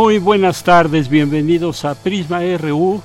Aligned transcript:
Muy, 0.00 0.18
buenas 0.18 0.62
tardes, 0.62 1.08
bienvenidos 1.08 1.84
a 1.84 1.96
Prisma 1.96 2.38
RU 2.56 3.02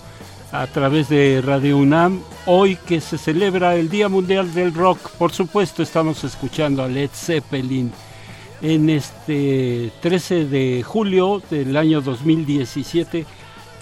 a 0.52 0.68
través 0.68 1.10
de 1.10 1.42
Radio 1.42 1.80
UNAM. 1.80 2.22
Hoy 2.46 2.76
que 2.76 3.02
se 3.02 3.18
celebra 3.18 3.76
el 3.76 3.90
Día 3.90 4.10
Mundial 4.10 4.54
del 4.54 4.76
Rock, 4.76 5.10
por 5.18 5.32
supuesto 5.32 5.82
estamos 5.82 6.24
escuchando 6.24 6.84
a 6.84 6.88
Led 6.88 7.10
Zeppelin 7.12 7.92
en 8.62 8.92
este 8.92 9.92
13 10.02 10.46
de 10.46 10.84
julio 10.84 11.42
del 11.50 11.76
año 11.78 12.00
2017. 12.00 13.26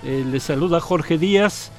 Eh, 0.05 0.25
les 0.31 0.43
saluda 0.43 0.79
Jorge 0.79 1.17
Díaz 1.17 1.69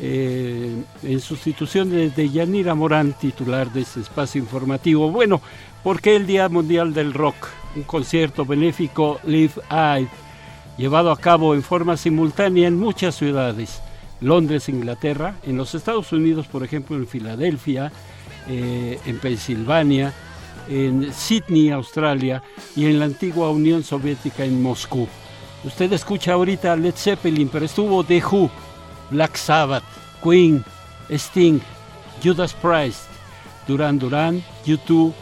eh, 0.00 0.82
en 1.04 1.20
sustitución 1.20 1.90
de, 1.90 2.10
de 2.10 2.28
Yanira 2.28 2.74
Morán, 2.74 3.12
titular 3.12 3.72
de 3.72 3.82
este 3.82 4.00
espacio 4.00 4.40
informativo. 4.40 5.12
Bueno, 5.12 5.40
¿por 5.84 6.00
qué 6.00 6.16
el 6.16 6.26
Día 6.26 6.48
Mundial 6.48 6.92
del 6.92 7.14
Rock? 7.14 7.50
Un 7.76 7.84
concierto 7.84 8.44
benéfico 8.44 9.20
Live 9.22 9.62
Aid 9.68 10.08
llevado 10.82 11.12
a 11.12 11.16
cabo 11.16 11.54
en 11.54 11.62
forma 11.62 11.96
simultánea 11.96 12.66
en 12.66 12.76
muchas 12.76 13.14
ciudades. 13.14 13.80
Londres, 14.20 14.68
Inglaterra, 14.68 15.36
en 15.44 15.56
los 15.56 15.76
Estados 15.76 16.10
Unidos, 16.10 16.48
por 16.48 16.64
ejemplo, 16.64 16.96
en 16.96 17.06
Filadelfia, 17.06 17.92
eh, 18.48 18.98
en 19.06 19.20
Pensilvania, 19.20 20.12
en 20.68 21.14
Sydney, 21.14 21.70
Australia, 21.70 22.42
y 22.74 22.86
en 22.86 22.98
la 22.98 23.04
antigua 23.04 23.50
Unión 23.50 23.84
Soviética 23.84 24.44
en 24.44 24.60
Moscú. 24.60 25.06
Usted 25.62 25.92
escucha 25.92 26.32
ahorita 26.32 26.74
Led 26.74 26.96
Zeppelin, 26.96 27.48
pero 27.48 27.64
estuvo 27.64 28.02
The 28.02 28.20
Who, 28.20 28.50
Black 29.12 29.36
Sabbath, 29.36 29.84
Queen, 30.20 30.64
Sting, 31.10 31.60
Judas 32.24 32.54
Priest, 32.54 33.04
Duran 33.68 34.00
Duran, 34.00 34.42
U2, 34.66 35.12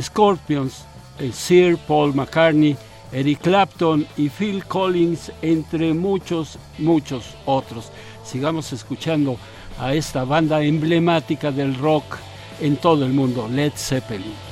Scorpions, 0.00 0.86
el 1.18 1.34
Sir 1.34 1.76
Paul 1.86 2.14
McCartney, 2.14 2.74
Eric 3.12 3.40
Clapton 3.40 4.06
y 4.16 4.28
Phil 4.28 4.64
Collins, 4.64 5.32
entre 5.42 5.94
muchos, 5.94 6.58
muchos 6.78 7.34
otros. 7.44 7.90
Sigamos 8.24 8.72
escuchando 8.72 9.36
a 9.78 9.94
esta 9.94 10.24
banda 10.24 10.62
emblemática 10.62 11.50
del 11.50 11.74
rock 11.74 12.16
en 12.60 12.76
todo 12.76 13.04
el 13.04 13.12
mundo, 13.12 13.48
Led 13.48 13.72
Zeppelin. 13.74 14.49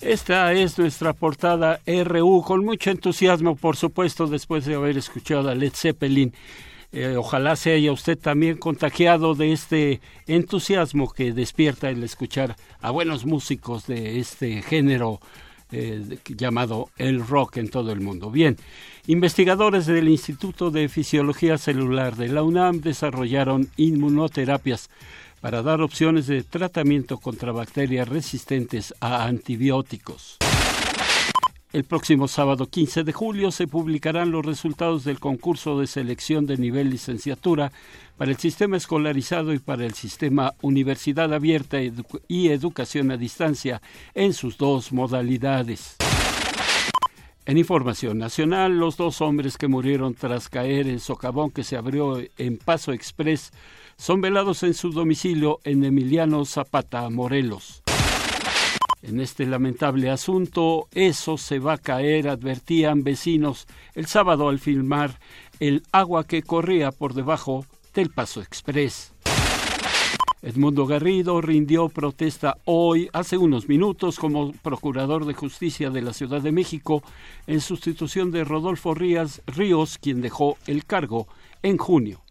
Esta 0.00 0.52
es 0.52 0.78
nuestra 0.78 1.12
portada 1.12 1.80
RU, 1.86 2.42
con 2.46 2.64
mucho 2.64 2.90
entusiasmo, 2.90 3.56
por 3.56 3.76
supuesto, 3.76 4.26
después 4.28 4.64
de 4.64 4.76
haber 4.76 4.96
escuchado 4.96 5.50
a 5.50 5.54
Led 5.54 5.72
Zeppelin. 5.74 6.32
Eh, 6.92 7.16
ojalá 7.18 7.56
se 7.56 7.72
haya 7.72 7.92
usted 7.92 8.16
también 8.16 8.56
contagiado 8.56 9.34
de 9.34 9.52
este 9.52 10.00
entusiasmo 10.26 11.12
que 11.12 11.32
despierta 11.32 11.90
el 11.90 12.02
escuchar 12.04 12.56
a 12.80 12.90
buenos 12.90 13.26
músicos 13.26 13.86
de 13.86 14.20
este 14.20 14.62
género 14.62 15.20
eh, 15.72 16.18
llamado 16.26 16.90
el 16.96 17.26
rock 17.26 17.58
en 17.58 17.68
todo 17.68 17.92
el 17.92 18.00
mundo. 18.00 18.30
Bien, 18.30 18.56
investigadores 19.06 19.86
del 19.86 20.08
Instituto 20.08 20.70
de 20.70 20.88
Fisiología 20.88 21.58
Celular 21.58 22.16
de 22.16 22.28
la 22.28 22.42
UNAM 22.42 22.80
desarrollaron 22.80 23.68
inmunoterapias 23.76 24.90
para 25.40 25.62
dar 25.62 25.80
opciones 25.80 26.26
de 26.26 26.42
tratamiento 26.42 27.18
contra 27.18 27.52
bacterias 27.52 28.08
resistentes 28.08 28.94
a 29.00 29.24
antibióticos. 29.24 30.38
El 31.70 31.84
próximo 31.84 32.28
sábado 32.28 32.66
15 32.66 33.04
de 33.04 33.12
julio 33.12 33.50
se 33.50 33.66
publicarán 33.66 34.30
los 34.30 34.44
resultados 34.44 35.04
del 35.04 35.20
concurso 35.20 35.78
de 35.78 35.86
selección 35.86 36.46
de 36.46 36.56
nivel 36.56 36.88
licenciatura 36.88 37.72
para 38.18 38.32
el 38.32 38.36
sistema 38.36 38.76
escolarizado 38.76 39.54
y 39.54 39.60
para 39.60 39.86
el 39.86 39.94
sistema 39.94 40.54
Universidad 40.60 41.32
Abierta 41.32 41.78
y 42.26 42.48
Educación 42.48 43.12
a 43.12 43.16
Distancia 43.16 43.80
en 44.12 44.34
sus 44.34 44.58
dos 44.58 44.92
modalidades. 44.92 45.96
En 47.46 47.56
información 47.56 48.18
nacional, 48.18 48.76
los 48.76 48.96
dos 48.96 49.22
hombres 49.22 49.56
que 49.56 49.68
murieron 49.68 50.14
tras 50.14 50.48
caer 50.48 50.88
en 50.88 50.98
socavón 50.98 51.50
que 51.50 51.62
se 51.62 51.76
abrió 51.76 52.20
en 52.36 52.58
Paso 52.58 52.92
Express 52.92 53.52
son 53.96 54.20
velados 54.20 54.64
en 54.64 54.74
su 54.74 54.90
domicilio 54.90 55.60
en 55.64 55.84
Emiliano 55.84 56.44
Zapata, 56.44 57.08
Morelos. 57.08 57.82
En 59.00 59.20
este 59.20 59.46
lamentable 59.46 60.10
asunto, 60.10 60.88
eso 60.92 61.38
se 61.38 61.60
va 61.60 61.74
a 61.74 61.78
caer, 61.78 62.28
advertían 62.28 63.04
vecinos 63.04 63.68
el 63.94 64.06
sábado 64.06 64.48
al 64.48 64.58
filmar 64.58 65.20
el 65.60 65.84
agua 65.92 66.24
que 66.24 66.42
corría 66.42 66.90
por 66.90 67.14
debajo 67.14 67.64
del 67.94 68.10
Paso 68.10 68.40
Express. 68.40 69.12
Edmundo 70.40 70.86
Garrido 70.86 71.40
rindió 71.40 71.88
protesta 71.88 72.58
hoy, 72.64 73.08
hace 73.12 73.36
unos 73.36 73.68
minutos, 73.68 74.18
como 74.18 74.52
Procurador 74.52 75.26
de 75.26 75.34
Justicia 75.34 75.90
de 75.90 76.00
la 76.00 76.12
Ciudad 76.12 76.40
de 76.40 76.52
México, 76.52 77.02
en 77.46 77.60
sustitución 77.60 78.30
de 78.30 78.44
Rodolfo 78.44 78.94
Ríos, 78.94 79.42
Ríos 79.46 79.98
quien 79.98 80.20
dejó 80.20 80.56
el 80.66 80.84
cargo 80.84 81.26
en 81.62 81.76
junio. 81.76 82.22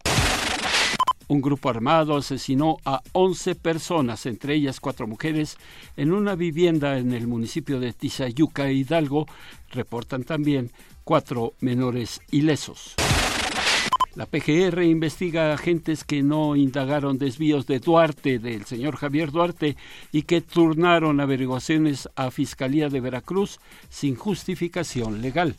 Un 1.28 1.42
grupo 1.42 1.68
armado 1.68 2.16
asesinó 2.16 2.78
a 2.86 3.02
11 3.12 3.54
personas, 3.54 4.24
entre 4.24 4.54
ellas 4.54 4.80
cuatro 4.80 5.06
mujeres, 5.06 5.58
en 5.98 6.12
una 6.12 6.34
vivienda 6.34 6.96
en 6.96 7.12
el 7.12 7.26
municipio 7.26 7.78
de 7.78 7.92
Tizayuca, 7.92 8.70
Hidalgo. 8.70 9.26
Reportan 9.70 10.24
también 10.24 10.72
cuatro 11.04 11.52
menores 11.60 12.22
ilesos. 12.30 12.94
La 14.18 14.26
PGR 14.26 14.82
investiga 14.82 15.52
a 15.52 15.54
agentes 15.54 16.02
que 16.02 16.24
no 16.24 16.56
indagaron 16.56 17.18
desvíos 17.18 17.68
de 17.68 17.78
Duarte, 17.78 18.40
del 18.40 18.64
señor 18.64 18.96
Javier 18.96 19.30
Duarte, 19.30 19.76
y 20.10 20.22
que 20.22 20.40
turnaron 20.40 21.20
averiguaciones 21.20 22.08
a 22.16 22.32
Fiscalía 22.32 22.88
de 22.88 22.98
Veracruz 22.98 23.60
sin 23.88 24.16
justificación 24.16 25.22
legal. 25.22 25.54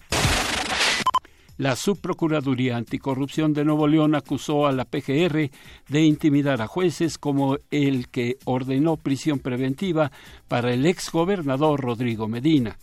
La 1.56 1.78
Subprocuraduría 1.78 2.76
Anticorrupción 2.76 3.54
de 3.54 3.64
Nuevo 3.64 3.88
León 3.88 4.14
acusó 4.14 4.68
a 4.68 4.74
la 4.74 4.84
PGR 4.84 5.50
de 5.88 6.02
intimidar 6.02 6.62
a 6.62 6.68
jueces 6.68 7.18
como 7.18 7.60
el 7.72 8.10
que 8.10 8.40
ordenó 8.44 8.98
prisión 8.98 9.40
preventiva 9.40 10.12
para 10.50 10.74
el 10.74 10.86
exgobernador 10.86 11.80
Rodrigo 11.80 12.28
Medina. 12.28 12.78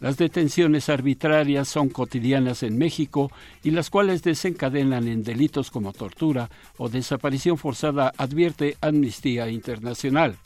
Las 0.00 0.16
detenciones 0.16 0.88
arbitrarias 0.88 1.68
son 1.68 1.88
cotidianas 1.88 2.62
en 2.62 2.78
México 2.78 3.32
y 3.64 3.72
las 3.72 3.90
cuales 3.90 4.22
desencadenan 4.22 5.08
en 5.08 5.24
delitos 5.24 5.70
como 5.70 5.92
tortura 5.92 6.48
o 6.76 6.88
desaparición 6.88 7.58
forzada, 7.58 8.12
advierte 8.16 8.76
Amnistía 8.80 9.48
Internacional. 9.48 10.36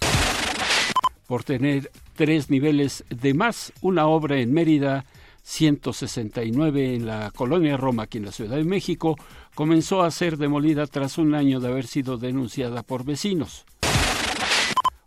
Por 1.27 1.45
tener 1.45 1.91
tres 2.15 2.49
niveles 2.49 3.05
de 3.11 3.35
más, 3.35 3.73
una 3.83 4.07
obra 4.07 4.39
en 4.39 4.53
Mérida 4.53 5.05
169 5.43 6.95
en 6.95 7.07
la 7.07 7.31
colonia 7.35 7.77
Roma, 7.77 8.05
aquí 8.05 8.19
en 8.19 8.27
la 8.27 8.33
Ciudad 8.33 8.57
de 8.57 8.65
México, 8.65 9.17
comenzó 9.55 10.03
a 10.03 10.11
ser 10.11 10.39
demolida 10.39 10.87
tras 10.87 11.19
un 11.19 11.35
año 11.35 11.61
de 11.61 11.69
haber 11.69 11.87
sido 11.87 12.17
denunciada 12.17 12.83
por 12.83 13.05
vecinos. 13.05 13.67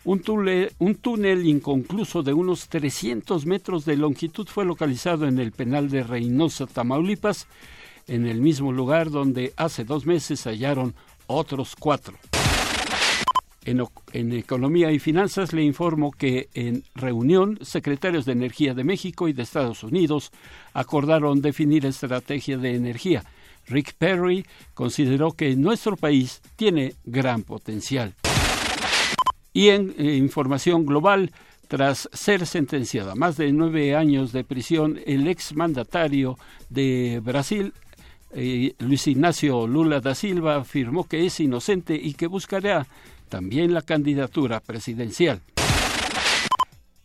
Un 0.06 0.20
túnel, 0.20 1.48
inconcluso 1.48 2.22
de 2.22 2.32
unos 2.32 2.70
300 2.70 3.48
metros 3.48 3.86
de 3.86 3.98
longitud 3.98 4.48
fue 4.48 4.64
localizado 4.64 5.28
en 5.28 5.40
el 5.40 5.52
penal 5.52 5.90
de 5.90 6.04
Reynosa, 6.04 6.68
Tamaulipas, 6.68 7.48
en 8.08 8.28
el 8.28 8.40
mismo 8.40 8.72
lugar 8.72 9.10
donde 9.10 9.54
hace 9.58 9.84
dos 9.84 10.06
meses 10.06 10.44
hallaron 10.44 10.94
otros 11.26 11.76
cuatro. 11.76 12.14
En, 13.64 14.32
Economía 14.32 14.92
y 14.92 15.00
Finanzas 15.00 15.54
le 15.54 15.64
informo 15.64 16.12
que 16.12 16.50
en 16.54 16.84
reunión, 16.94 17.58
secretarios 17.64 18.26
de 18.26 18.34
Energía 18.34 18.76
de 18.76 18.84
México 18.84 19.28
y 19.28 19.34
de 19.34 19.42
Estados 19.42 19.82
Unidos 19.82 20.32
acordaron 20.74 21.42
definir 21.42 21.84
estrategia 21.84 22.60
de 22.60 22.76
energía. 22.76 23.24
Rick 23.66 23.96
Perry 23.98 24.46
consideró 24.76 25.32
que 25.32 25.56
nuestro 25.56 25.98
país 25.98 26.44
tiene 26.56 26.94
gran 27.06 27.42
potencial. 27.42 28.14
Y 29.56 29.70
en 29.70 29.96
eh, 29.98 30.18
información 30.18 30.86
global, 30.86 31.32
tras 31.70 32.10
ser 32.12 32.46
sentenciado 32.46 33.12
a 33.12 33.16
más 33.16 33.38
de 33.38 33.54
nueve 33.54 33.96
años 33.96 34.34
de 34.34 34.44
prisión, 34.44 35.00
el 35.06 35.30
exmandatario 35.30 36.38
de 36.70 37.22
Brasil, 37.24 37.72
eh, 38.34 38.74
Luis 38.80 39.08
Ignacio 39.08 39.66
Lula 39.66 40.02
da 40.02 40.14
Silva, 40.14 40.58
afirmó 40.58 41.06
que 41.06 41.26
es 41.26 41.40
inocente 41.40 41.96
y 41.96 42.16
que 42.16 42.28
buscará 42.28 42.86
también 43.30 43.74
la 43.74 43.82
candidatura 43.82 44.60
presidencial. 44.60 45.40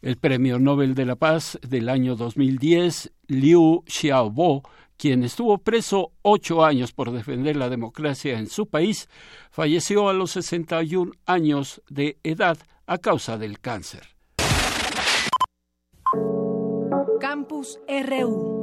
El 0.02 0.16
Premio 0.16 0.58
Nobel 0.58 0.96
de 0.96 1.06
la 1.06 1.14
Paz 1.14 1.56
del 1.62 1.88
año 1.88 2.16
2010, 2.16 3.12
Liu 3.28 3.84
Xiaobo, 3.86 4.64
quien 5.00 5.24
estuvo 5.24 5.56
preso 5.56 6.12
ocho 6.20 6.62
años 6.62 6.92
por 6.92 7.10
defender 7.10 7.56
la 7.56 7.70
democracia 7.70 8.38
en 8.38 8.48
su 8.48 8.66
país, 8.66 9.08
falleció 9.50 10.10
a 10.10 10.12
los 10.12 10.32
61 10.32 11.12
años 11.24 11.80
de 11.88 12.18
edad 12.22 12.58
a 12.86 12.98
causa 12.98 13.38
del 13.38 13.60
cáncer. 13.60 14.08
Campus 17.18 17.80
RU 17.88 18.59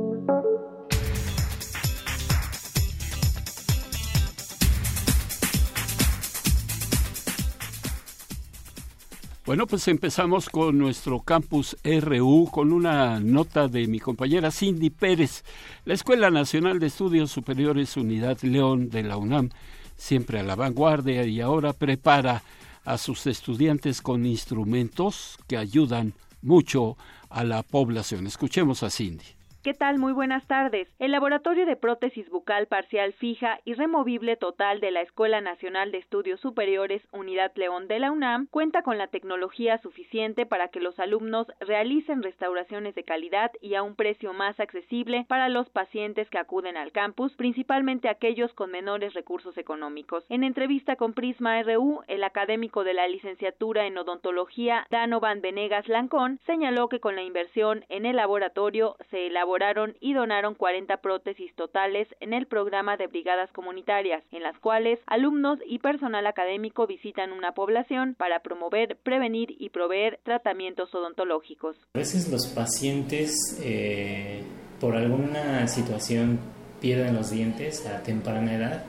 Bueno, 9.47 9.65
pues 9.65 9.87
empezamos 9.87 10.49
con 10.49 10.77
nuestro 10.77 11.21
campus 11.21 11.77
RU 11.81 12.49
con 12.51 12.73
una 12.73 13.21
nota 13.21 13.69
de 13.69 13.87
mi 13.87 13.97
compañera 13.97 14.51
Cindy 14.51 14.89
Pérez. 14.89 15.45
La 15.85 15.93
Escuela 15.93 16.29
Nacional 16.29 16.79
de 16.79 16.87
Estudios 16.87 17.31
Superiores 17.31 17.95
Unidad 17.95 18.37
León 18.41 18.89
de 18.89 19.03
la 19.03 19.15
UNAM, 19.15 19.51
siempre 19.95 20.41
a 20.41 20.43
la 20.43 20.55
vanguardia 20.55 21.25
y 21.25 21.39
ahora 21.39 21.71
prepara 21.71 22.43
a 22.83 22.97
sus 22.97 23.25
estudiantes 23.25 24.01
con 24.01 24.25
instrumentos 24.25 25.37
que 25.47 25.55
ayudan 25.55 26.13
mucho 26.41 26.97
a 27.29 27.45
la 27.45 27.63
población. 27.63 28.27
Escuchemos 28.27 28.83
a 28.83 28.89
Cindy. 28.89 29.36
¿Qué 29.67 29.73
tal? 29.73 29.99
Muy 29.99 30.13
buenas 30.13 30.47
tardes. 30.47 30.87
El 30.97 31.11
Laboratorio 31.11 31.65
de 31.65 31.75
Prótesis 31.75 32.29
Bucal 32.29 32.67
Parcial 32.67 33.11
Fija 33.11 33.59
y 33.65 33.73
Removible 33.73 34.37
Total 34.37 34.79
de 34.79 34.91
la 34.91 35.01
Escuela 35.01 35.41
Nacional 35.41 35.91
de 35.91 35.97
Estudios 35.97 36.39
Superiores 36.39 37.05
Unidad 37.11 37.51
León 37.55 37.89
de 37.89 37.99
la 37.99 38.09
UNAM 38.13 38.47
cuenta 38.49 38.81
con 38.81 38.97
la 38.97 39.07
tecnología 39.07 39.77
suficiente 39.79 40.45
para 40.45 40.69
que 40.69 40.79
los 40.79 40.97
alumnos 40.99 41.47
realicen 41.59 42.23
restauraciones 42.23 42.95
de 42.95 43.03
calidad 43.03 43.51
y 43.59 43.75
a 43.75 43.83
un 43.83 43.95
precio 43.95 44.31
más 44.31 44.57
accesible 44.61 45.25
para 45.27 45.49
los 45.49 45.69
pacientes 45.69 46.29
que 46.29 46.37
acuden 46.37 46.77
al 46.77 46.93
campus, 46.93 47.35
principalmente 47.35 48.07
aquellos 48.07 48.53
con 48.53 48.71
menores 48.71 49.13
recursos 49.15 49.57
económicos. 49.57 50.23
En 50.29 50.45
entrevista 50.45 50.95
con 50.95 51.11
Prisma 51.11 51.61
RU, 51.63 52.03
el 52.07 52.23
académico 52.23 52.85
de 52.85 52.93
la 52.93 53.09
licenciatura 53.09 53.85
en 53.85 53.97
odontología, 53.97 54.87
Danovan 54.91 55.41
Venegas 55.41 55.89
Lancón, 55.89 56.39
señaló 56.45 56.87
que 56.87 57.01
con 57.01 57.17
la 57.17 57.23
inversión 57.23 57.83
en 57.89 58.05
el 58.05 58.15
laboratorio 58.15 58.95
se 59.09 59.27
elabora 59.27 59.56
y 59.99 60.13
donaron 60.13 60.53
40 60.53 60.97
prótesis 60.97 61.53
totales 61.55 62.07
en 62.19 62.33
el 62.33 62.45
programa 62.45 62.95
de 62.95 63.07
brigadas 63.07 63.51
comunitarias, 63.51 64.23
en 64.31 64.43
las 64.43 64.57
cuales 64.59 64.99
alumnos 65.07 65.57
y 65.65 65.79
personal 65.79 66.27
académico 66.27 66.85
visitan 66.85 67.31
una 67.31 67.53
población 67.53 68.13
para 68.15 68.41
promover, 68.41 68.97
prevenir 68.97 69.55
y 69.57 69.69
proveer 69.69 70.19
tratamientos 70.23 70.93
odontológicos. 70.93 71.75
A 71.95 71.97
veces 71.97 72.29
los 72.29 72.45
pacientes 72.47 73.59
eh, 73.63 74.43
por 74.79 74.95
alguna 74.95 75.67
situación 75.67 76.39
pierden 76.79 77.15
los 77.15 77.31
dientes 77.31 77.87
a 77.87 78.03
temprana 78.03 78.55
edad. 78.55 78.83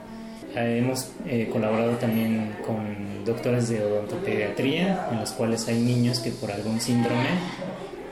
Eh, 0.55 0.77
hemos 0.83 1.11
eh, 1.25 1.49
colaborado 1.51 1.97
también 1.97 2.55
con 2.63 3.25
doctores 3.25 3.69
de 3.69 3.83
odontopediatría, 3.83 5.09
en 5.11 5.19
los 5.19 5.31
cuales 5.31 5.67
hay 5.67 5.79
niños 5.79 6.19
que 6.19 6.29
por 6.29 6.51
algún 6.51 6.79
síndrome 6.79 7.29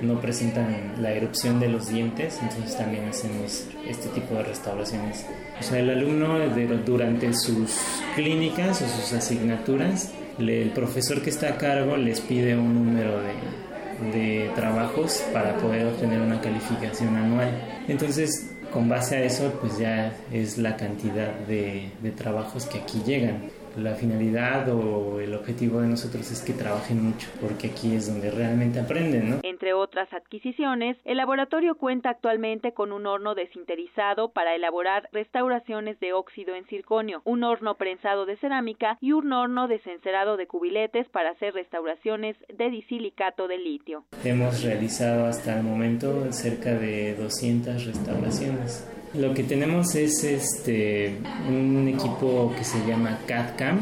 no 0.02 0.20
presentan 0.22 0.96
la 1.02 1.12
erupción 1.12 1.60
de 1.60 1.70
los 1.70 1.90
dientes, 1.90 2.40
entonces 2.42 2.78
también 2.78 3.08
hacemos 3.08 3.66
este 3.88 4.10
tipo 4.10 4.36
de 4.36 4.44
restauraciones. 4.44 5.26
O 5.60 5.64
sea, 5.64 5.80
el 5.80 5.90
alumno 5.90 6.40
durante 6.86 7.34
sus 7.34 7.78
clínicas 8.16 8.82
o 8.82 8.88
sus 8.88 9.14
asignaturas, 9.14 10.12
el 10.40 10.72
profesor 10.72 11.22
que 11.22 11.30
está 11.30 11.50
a 11.50 11.58
cargo 11.58 11.98
les 11.98 12.22
pide 12.22 12.56
un 12.56 12.74
número 12.74 13.20
de, 13.22 14.18
de 14.18 14.50
trabajos 14.56 15.24
para 15.34 15.58
poder 15.58 15.88
obtener 15.88 16.22
una 16.22 16.40
calificación 16.42 17.16
anual. 17.16 17.50
Entonces, 17.88 18.52
con 18.72 18.88
base 18.88 19.16
a 19.16 19.24
eso, 19.24 19.58
pues 19.62 19.80
ya 19.80 20.16
es 20.32 20.58
la 20.58 20.78
cantidad 20.78 21.34
de, 21.48 21.90
de 22.02 22.12
trabajos 22.12 22.66
que 22.66 22.80
aquí 22.80 23.02
llegan 23.06 23.50
la 23.78 23.94
finalidad 23.94 24.68
o 24.70 25.20
el 25.20 25.34
objetivo 25.36 25.82
de 25.82 25.88
nosotros 25.88 26.30
es 26.32 26.42
que 26.42 26.54
trabajen 26.54 27.04
mucho, 27.04 27.28
porque 27.40 27.68
aquí 27.68 27.96
es 27.96 28.08
donde 28.08 28.32
realmente 28.32 28.80
aprenden, 28.80 29.30
¿no? 29.30 29.40
Entre 29.58 29.74
otras 29.74 30.14
adquisiciones, 30.14 30.98
el 31.04 31.18
laboratorio 31.18 31.74
cuenta 31.78 32.12
actualmente 32.12 32.74
con 32.74 32.92
un 32.92 33.08
horno 33.08 33.34
desinterizado 33.34 34.30
para 34.30 34.54
elaborar 34.54 35.10
restauraciones 35.12 36.00
de 36.00 36.14
óxido 36.14 36.54
en 36.54 36.68
circonio, 36.68 37.24
un 37.24 37.44
horno 37.44 37.74
prensado 37.74 38.28
de 38.28 38.38
cerámica 38.38 39.00
y 39.02 39.14
un 39.14 39.34
horno 39.34 39.68
desencerado 39.68 40.38
de 40.38 40.46
cubiletes 40.46 41.10
para 41.10 41.32
hacer 41.32 41.56
restauraciones 41.56 42.38
de 42.56 42.70
disilicato 42.70 43.48
de 43.48 43.58
litio. 43.58 44.04
Hemos 44.24 44.62
realizado 44.62 45.26
hasta 45.26 45.58
el 45.58 45.64
momento 45.64 46.32
cerca 46.32 46.76
de 46.76 47.16
200 47.16 47.84
restauraciones. 47.84 48.88
Lo 49.16 49.34
que 49.34 49.42
tenemos 49.42 49.96
es 49.96 50.24
este 50.24 51.18
un 51.50 51.88
equipo 51.88 52.54
que 52.56 52.64
se 52.64 52.78
llama 52.86 53.18
CAD-CAM, 53.26 53.82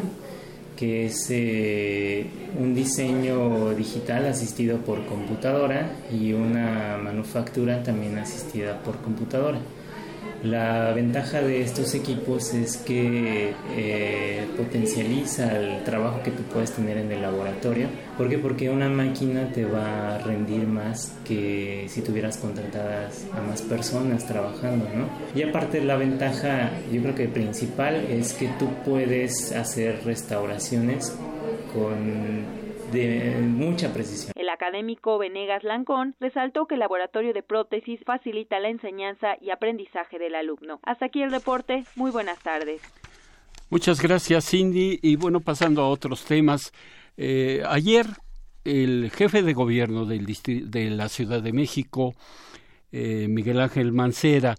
que 0.76 1.06
es 1.08 1.28
eh, 1.30 2.26
un 2.60 2.76
diseño 2.76 3.74
digital 3.76 4.26
asistido 4.26 4.78
por 4.80 5.06
computadora 5.06 5.92
y 6.12 6.34
una 6.34 6.98
manufactura 7.02 7.84
también 7.84 8.18
asistida 8.18 8.82
por 8.84 8.98
computadora. 8.98 9.60
La 10.46 10.94
ventaja 10.94 11.42
de 11.42 11.64
estos 11.64 11.96
equipos 11.96 12.54
es 12.54 12.78
que 12.78 13.52
eh, 13.76 14.46
potencializa 14.56 15.58
el 15.58 15.84
trabajo 15.84 16.22
que 16.22 16.30
tú 16.30 16.44
puedes 16.44 16.72
tener 16.72 16.98
en 16.98 17.12
el 17.12 17.24
laboratorio. 17.24 17.88
¿Por 18.16 18.30
qué? 18.30 18.38
Porque 18.38 18.70
una 18.70 18.88
máquina 18.88 19.52
te 19.52 19.66
va 19.66 20.16
a 20.16 20.18
rendir 20.20 20.68
más 20.68 21.18
que 21.26 21.88
si 21.90 22.02
tuvieras 22.02 22.38
contratadas 22.38 23.26
a 23.36 23.42
más 23.42 23.64
personas 23.64 24.28
trabajando, 24.28 24.86
¿no? 24.96 25.10
Y 25.34 25.42
aparte 25.42 25.82
la 25.82 25.96
ventaja, 25.96 26.70
yo 26.92 27.02
creo 27.02 27.16
que 27.16 27.28
principal 27.28 28.06
es 28.08 28.34
que 28.34 28.48
tú 28.60 28.70
puedes 28.86 29.52
hacer 29.52 30.04
restauraciones 30.06 31.16
con 31.74 32.46
de 32.92 33.36
mucha 33.42 33.92
precisión. 33.92 34.35
Académico 34.76 35.18
Venegas 35.18 35.64
Lancón 35.64 36.16
resaltó 36.20 36.66
que 36.66 36.74
el 36.74 36.82
laboratorio 36.82 37.32
de 37.32 37.42
prótesis 37.42 38.02
facilita 38.06 38.60
la 38.60 38.68
enseñanza 38.68 39.38
y 39.40 39.52
aprendizaje 39.52 40.20
del 40.20 40.36
alumno. 40.36 40.82
Hasta 40.84 41.06
aquí 41.06 41.22
el 41.22 41.32
reporte. 41.32 41.86
Muy 41.96 42.12
buenas 42.12 42.40
tardes. 42.40 42.82
Muchas 43.70 44.02
gracias, 44.02 44.50
Cindy. 44.50 45.00
Y 45.02 45.16
bueno, 45.16 45.40
pasando 45.40 45.82
a 45.82 45.88
otros 45.88 46.26
temas. 46.26 46.74
Eh, 47.16 47.64
ayer 47.66 48.06
el 48.66 49.12
jefe 49.12 49.44
de 49.44 49.54
gobierno 49.54 50.06
del 50.06 50.26
de 50.26 50.90
la 50.90 51.08
Ciudad 51.08 51.42
de 51.42 51.54
México, 51.54 52.14
eh, 52.92 53.28
Miguel 53.30 53.62
Ángel 53.62 53.94
Mancera, 53.94 54.56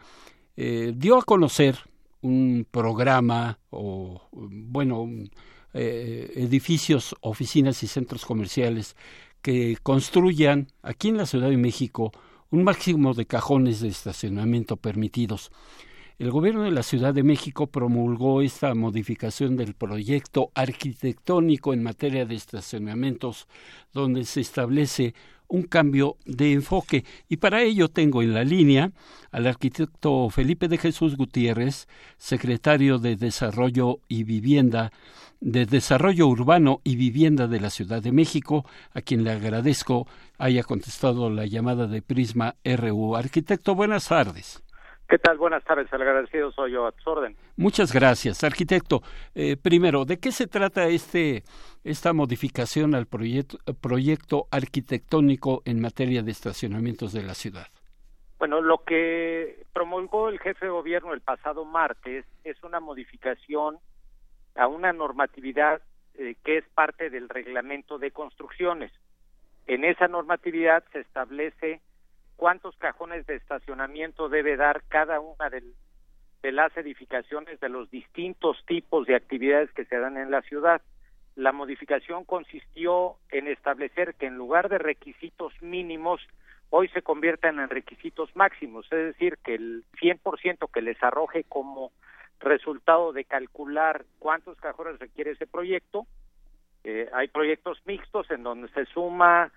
eh, 0.56 0.94
dio 0.96 1.18
a 1.18 1.24
conocer 1.24 1.76
un 2.22 2.66
programa 2.70 3.58
o, 3.68 4.22
bueno, 4.32 5.10
edificios, 5.74 7.14
oficinas 7.20 7.82
y 7.82 7.86
centros 7.86 8.24
comerciales 8.24 8.96
que 9.46 9.78
construyan 9.80 10.66
aquí 10.82 11.06
en 11.06 11.18
la 11.18 11.24
Ciudad 11.24 11.48
de 11.48 11.56
México 11.56 12.10
un 12.50 12.64
máximo 12.64 13.14
de 13.14 13.26
cajones 13.26 13.78
de 13.78 13.86
estacionamiento 13.86 14.76
permitidos. 14.76 15.52
El 16.18 16.32
gobierno 16.32 16.64
de 16.64 16.72
la 16.72 16.82
Ciudad 16.82 17.14
de 17.14 17.22
México 17.22 17.68
promulgó 17.68 18.42
esta 18.42 18.74
modificación 18.74 19.56
del 19.56 19.74
proyecto 19.74 20.50
arquitectónico 20.56 21.72
en 21.72 21.84
materia 21.84 22.26
de 22.26 22.34
estacionamientos, 22.34 23.46
donde 23.92 24.24
se 24.24 24.40
establece 24.40 25.14
un 25.48 25.62
cambio 25.62 26.16
de 26.24 26.52
enfoque. 26.52 27.04
Y 27.28 27.36
para 27.36 27.62
ello 27.62 27.88
tengo 27.88 28.22
en 28.22 28.34
la 28.34 28.44
línea 28.44 28.92
al 29.30 29.46
arquitecto 29.46 30.28
Felipe 30.30 30.68
de 30.68 30.78
Jesús 30.78 31.16
Gutiérrez, 31.16 31.88
secretario 32.18 32.98
de 32.98 33.16
Desarrollo 33.16 34.00
y 34.08 34.24
Vivienda, 34.24 34.92
de 35.40 35.66
Desarrollo 35.66 36.26
Urbano 36.26 36.80
y 36.84 36.96
Vivienda 36.96 37.46
de 37.46 37.60
la 37.60 37.70
Ciudad 37.70 38.02
de 38.02 38.12
México, 38.12 38.64
a 38.94 39.02
quien 39.02 39.24
le 39.24 39.32
agradezco 39.32 40.06
haya 40.38 40.62
contestado 40.62 41.30
la 41.30 41.46
llamada 41.46 41.86
de 41.86 42.02
Prisma 42.02 42.56
RU. 42.64 43.16
Arquitecto, 43.16 43.74
buenas 43.74 44.08
tardes. 44.08 44.65
¿Qué 45.08 45.18
tal? 45.18 45.38
Buenas 45.38 45.62
tardes, 45.62 45.92
el 45.92 46.02
agradecido 46.02 46.50
soy 46.50 46.72
yo 46.72 46.84
a 46.84 46.92
tu 46.92 47.08
orden. 47.08 47.36
Muchas 47.56 47.92
gracias, 47.92 48.42
arquitecto. 48.42 49.02
Eh, 49.36 49.56
primero, 49.56 50.04
¿de 50.04 50.18
qué 50.18 50.32
se 50.32 50.48
trata 50.48 50.88
este 50.88 51.44
esta 51.84 52.12
modificación 52.12 52.96
al 52.96 53.06
proyecto, 53.06 53.58
proyecto 53.80 54.48
arquitectónico 54.50 55.62
en 55.64 55.80
materia 55.80 56.24
de 56.24 56.32
estacionamientos 56.32 57.12
de 57.12 57.22
la 57.22 57.34
ciudad? 57.34 57.68
Bueno, 58.40 58.60
lo 58.60 58.78
que 58.78 59.64
promulgó 59.72 60.28
el 60.28 60.40
jefe 60.40 60.66
de 60.66 60.72
gobierno 60.72 61.14
el 61.14 61.20
pasado 61.20 61.64
martes 61.64 62.24
es 62.42 62.62
una 62.64 62.80
modificación 62.80 63.78
a 64.56 64.66
una 64.66 64.92
normatividad 64.92 65.80
eh, 66.14 66.34
que 66.44 66.58
es 66.58 66.64
parte 66.74 67.10
del 67.10 67.28
reglamento 67.28 67.98
de 67.98 68.10
construcciones. 68.10 68.90
En 69.68 69.84
esa 69.84 70.08
normatividad 70.08 70.82
se 70.92 71.00
establece 71.00 71.80
cuántos 72.36 72.76
cajones 72.76 73.26
de 73.26 73.36
estacionamiento 73.36 74.28
debe 74.28 74.56
dar 74.56 74.82
cada 74.88 75.20
una 75.20 75.50
de 75.50 76.52
las 76.52 76.76
edificaciones 76.76 77.58
de 77.60 77.68
los 77.68 77.90
distintos 77.90 78.56
tipos 78.66 79.06
de 79.06 79.16
actividades 79.16 79.72
que 79.72 79.84
se 79.86 79.98
dan 79.98 80.16
en 80.16 80.30
la 80.30 80.42
ciudad. 80.42 80.80
La 81.34 81.52
modificación 81.52 82.24
consistió 82.24 83.16
en 83.30 83.48
establecer 83.48 84.14
que 84.14 84.26
en 84.26 84.36
lugar 84.36 84.68
de 84.68 84.78
requisitos 84.78 85.52
mínimos, 85.60 86.20
hoy 86.70 86.88
se 86.88 87.02
conviertan 87.02 87.58
en 87.58 87.68
requisitos 87.68 88.34
máximos, 88.34 88.86
es 88.86 89.14
decir, 89.14 89.38
que 89.44 89.54
el 89.54 89.84
100% 90.00 90.70
que 90.72 90.82
les 90.82 91.02
arroje 91.02 91.44
como 91.44 91.92
resultado 92.40 93.12
de 93.12 93.24
calcular 93.24 94.04
cuántos 94.18 94.56
cajones 94.58 94.98
requiere 94.98 95.32
ese 95.32 95.46
proyecto. 95.46 96.06
Eh, 96.84 97.08
hay 97.12 97.28
proyectos 97.28 97.80
mixtos 97.86 98.30
en 98.30 98.42
donde 98.42 98.68
se 98.68 98.86
suma 98.86 99.50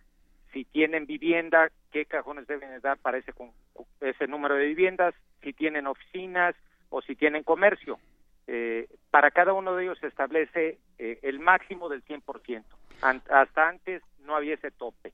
si 0.51 0.65
tienen 0.65 1.05
vivienda, 1.05 1.69
qué 1.91 2.05
cajones 2.05 2.47
deben 2.47 2.79
dar 2.81 2.97
para 2.97 3.17
ese, 3.17 3.33
ese 4.01 4.27
número 4.27 4.55
de 4.55 4.65
viviendas, 4.65 5.13
si 5.41 5.53
tienen 5.53 5.87
oficinas 5.87 6.55
o 6.89 7.01
si 7.01 7.15
tienen 7.15 7.43
comercio. 7.43 7.99
Eh, 8.47 8.87
para 9.11 9.31
cada 9.31 9.53
uno 9.53 9.75
de 9.75 9.83
ellos 9.83 9.99
se 9.99 10.07
establece 10.07 10.79
eh, 10.97 11.19
el 11.21 11.39
máximo 11.39 11.89
del 11.89 12.03
100%. 12.03 12.63
hasta 13.01 13.67
antes 13.67 14.01
no 14.21 14.35
había 14.35 14.55
ese 14.55 14.71
tope. 14.71 15.13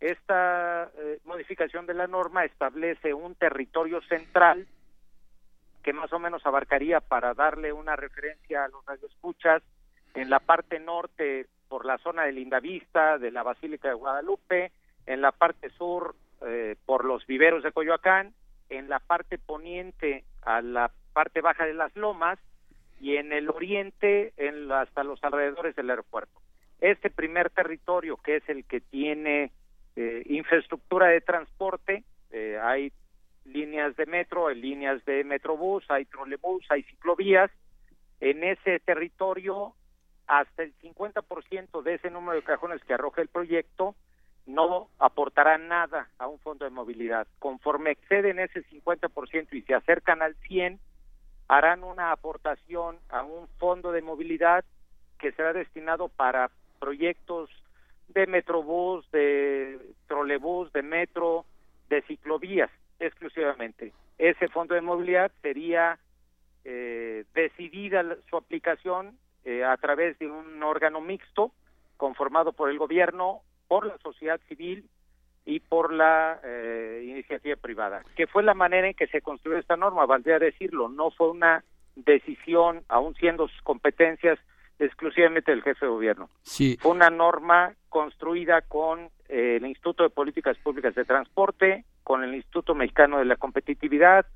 Esta 0.00 0.90
eh, 0.96 1.18
modificación 1.24 1.86
de 1.86 1.94
la 1.94 2.06
norma 2.06 2.44
establece 2.44 3.14
un 3.14 3.34
territorio 3.34 4.00
central 4.02 4.66
que 5.82 5.92
más 5.92 6.12
o 6.12 6.18
menos 6.18 6.44
abarcaría 6.44 7.00
para 7.00 7.34
darle 7.34 7.72
una 7.72 7.96
referencia 7.96 8.64
a 8.64 8.68
los 8.68 8.84
radioescuchas 8.84 9.62
en 10.14 10.30
la 10.30 10.38
parte 10.38 10.78
norte 10.78 11.46
por 11.68 11.84
la 11.84 11.98
zona 11.98 12.24
de 12.24 12.32
Lindavista, 12.32 13.18
de 13.18 13.30
la 13.30 13.42
Basílica 13.42 13.88
de 13.88 13.94
Guadalupe, 13.94 14.72
en 15.08 15.22
la 15.22 15.32
parte 15.32 15.70
sur 15.70 16.14
eh, 16.46 16.76
por 16.84 17.04
los 17.04 17.26
viveros 17.26 17.62
de 17.62 17.72
Coyoacán, 17.72 18.34
en 18.68 18.90
la 18.90 18.98
parte 18.98 19.38
poniente 19.38 20.24
a 20.42 20.60
la 20.60 20.90
parte 21.14 21.40
baja 21.40 21.64
de 21.64 21.72
las 21.72 21.96
lomas 21.96 22.38
y 23.00 23.16
en 23.16 23.32
el 23.32 23.48
oriente 23.48 24.34
en 24.36 24.70
hasta 24.70 25.02
los 25.04 25.24
alrededores 25.24 25.74
del 25.74 25.88
aeropuerto. 25.88 26.40
Este 26.80 27.08
primer 27.08 27.48
territorio, 27.48 28.18
que 28.18 28.36
es 28.36 28.48
el 28.48 28.66
que 28.66 28.80
tiene 28.80 29.50
eh, 29.96 30.22
infraestructura 30.26 31.06
de 31.06 31.22
transporte, 31.22 32.04
eh, 32.30 32.58
hay 32.62 32.92
líneas 33.46 33.96
de 33.96 34.04
metro, 34.04 34.48
hay 34.48 34.60
líneas 34.60 35.02
de 35.06 35.24
metrobús, 35.24 35.84
hay 35.88 36.04
trolebús, 36.04 36.66
hay 36.68 36.82
ciclovías. 36.82 37.50
En 38.20 38.44
ese 38.44 38.78
territorio 38.80 39.72
hasta 40.26 40.64
el 40.64 40.74
50% 40.80 41.82
de 41.82 41.94
ese 41.94 42.10
número 42.10 42.36
de 42.36 42.42
cajones 42.42 42.84
que 42.84 42.92
arroja 42.92 43.22
el 43.22 43.28
proyecto 43.28 43.94
no 44.48 44.88
aportará 44.98 45.58
nada 45.58 46.08
a 46.18 46.26
un 46.26 46.38
fondo 46.38 46.64
de 46.64 46.70
movilidad. 46.70 47.28
Conforme 47.38 47.90
exceden 47.90 48.38
ese 48.40 48.64
50% 48.64 49.52
y 49.52 49.62
se 49.62 49.74
acercan 49.74 50.22
al 50.22 50.34
100, 50.36 50.80
harán 51.48 51.84
una 51.84 52.12
aportación 52.12 52.98
a 53.10 53.22
un 53.22 53.46
fondo 53.58 53.92
de 53.92 54.02
movilidad 54.02 54.64
que 55.18 55.32
será 55.32 55.52
destinado 55.52 56.08
para 56.08 56.50
proyectos 56.80 57.50
de 58.08 58.26
metrobús, 58.26 59.08
de 59.10 59.78
trolebús, 60.06 60.72
de 60.72 60.82
metro, 60.82 61.44
de 61.90 62.00
ciclovías 62.02 62.70
exclusivamente. 63.00 63.92
Ese 64.16 64.48
fondo 64.48 64.74
de 64.74 64.80
movilidad 64.80 65.30
sería 65.42 65.98
eh, 66.64 67.24
decidida 67.34 68.02
su 68.30 68.36
aplicación 68.36 69.18
eh, 69.44 69.62
a 69.62 69.76
través 69.76 70.18
de 70.18 70.30
un 70.30 70.62
órgano 70.62 71.02
mixto 71.02 71.52
conformado 71.98 72.52
por 72.52 72.70
el 72.70 72.78
gobierno, 72.78 73.42
por 73.68 73.86
la 73.86 73.96
sociedad 73.98 74.40
civil 74.48 74.88
y 75.44 75.60
por 75.60 75.92
la 75.92 76.40
eh, 76.44 77.04
iniciativa 77.06 77.56
privada, 77.56 78.02
que 78.16 78.26
fue 78.26 78.42
la 78.42 78.54
manera 78.54 78.88
en 78.88 78.94
que 78.94 79.06
se 79.06 79.22
construyó 79.22 79.56
esta 79.56 79.76
norma, 79.76 80.04
valdría 80.06 80.38
decirlo, 80.38 80.88
no 80.88 81.10
fue 81.10 81.30
una 81.30 81.64
decisión, 81.96 82.82
aún 82.88 83.14
siendo 83.14 83.48
sus 83.48 83.62
competencias 83.62 84.38
exclusivamente 84.78 85.50
del 85.50 85.62
jefe 85.62 85.86
de 85.86 85.90
gobierno. 85.90 86.28
Sí. 86.42 86.76
Fue 86.80 86.92
una 86.92 87.10
norma 87.10 87.74
construida 87.88 88.60
con 88.62 89.10
eh, 89.28 89.56
el 89.56 89.66
Instituto 89.66 90.02
de 90.04 90.10
Políticas 90.10 90.56
Públicas 90.58 90.94
de 90.94 91.04
Transporte, 91.04 91.84
con 92.04 92.22
el 92.24 92.34
Instituto 92.34 92.74
Mexicano 92.74 93.18
de 93.18 93.24
la 93.24 93.36
Competitividad, 93.36 94.26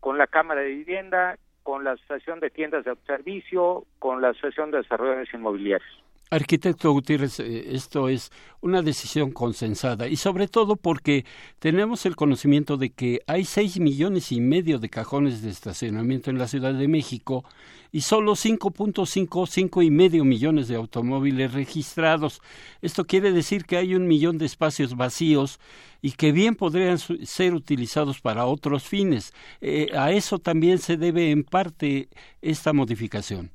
con 0.00 0.18
la 0.18 0.26
Cámara 0.26 0.62
de 0.62 0.68
Vivienda, 0.68 1.36
con 1.62 1.84
la 1.84 1.92
Asociación 1.92 2.40
de 2.40 2.50
Tiendas 2.50 2.84
de 2.84 2.90
Autoservicio, 2.90 3.84
con 3.98 4.22
la 4.22 4.30
Asociación 4.30 4.70
de 4.70 4.78
Desarrolladores 4.78 5.32
Inmobiliarios. 5.34 6.02
Arquitecto 6.32 6.92
Gutiérrez, 6.92 7.40
eh, 7.40 7.74
esto 7.74 8.08
es 8.08 8.30
una 8.60 8.82
decisión 8.82 9.32
consensada 9.32 10.06
y 10.06 10.14
sobre 10.14 10.46
todo 10.46 10.76
porque 10.76 11.24
tenemos 11.58 12.06
el 12.06 12.14
conocimiento 12.14 12.76
de 12.76 12.90
que 12.90 13.20
hay 13.26 13.44
seis 13.44 13.80
millones 13.80 14.30
y 14.30 14.40
medio 14.40 14.78
de 14.78 14.88
cajones 14.88 15.42
de 15.42 15.50
estacionamiento 15.50 16.30
en 16.30 16.38
la 16.38 16.46
Ciudad 16.46 16.72
de 16.72 16.86
México 16.86 17.44
y 17.90 18.02
solo 18.02 18.36
5.5, 18.36 19.48
cinco 19.48 19.82
y 19.82 19.90
medio 19.90 20.24
millones 20.24 20.68
de 20.68 20.76
automóviles 20.76 21.52
registrados. 21.52 22.40
Esto 22.80 23.06
quiere 23.06 23.32
decir 23.32 23.64
que 23.64 23.76
hay 23.76 23.96
un 23.96 24.06
millón 24.06 24.38
de 24.38 24.46
espacios 24.46 24.96
vacíos 24.96 25.58
y 26.00 26.12
que 26.12 26.30
bien 26.30 26.54
podrían 26.54 26.98
ser 26.98 27.54
utilizados 27.54 28.20
para 28.20 28.46
otros 28.46 28.84
fines. 28.84 29.34
Eh, 29.60 29.88
a 29.98 30.12
eso 30.12 30.38
también 30.38 30.78
se 30.78 30.96
debe 30.96 31.32
en 31.32 31.42
parte 31.42 32.08
esta 32.40 32.72
modificación. 32.72 33.50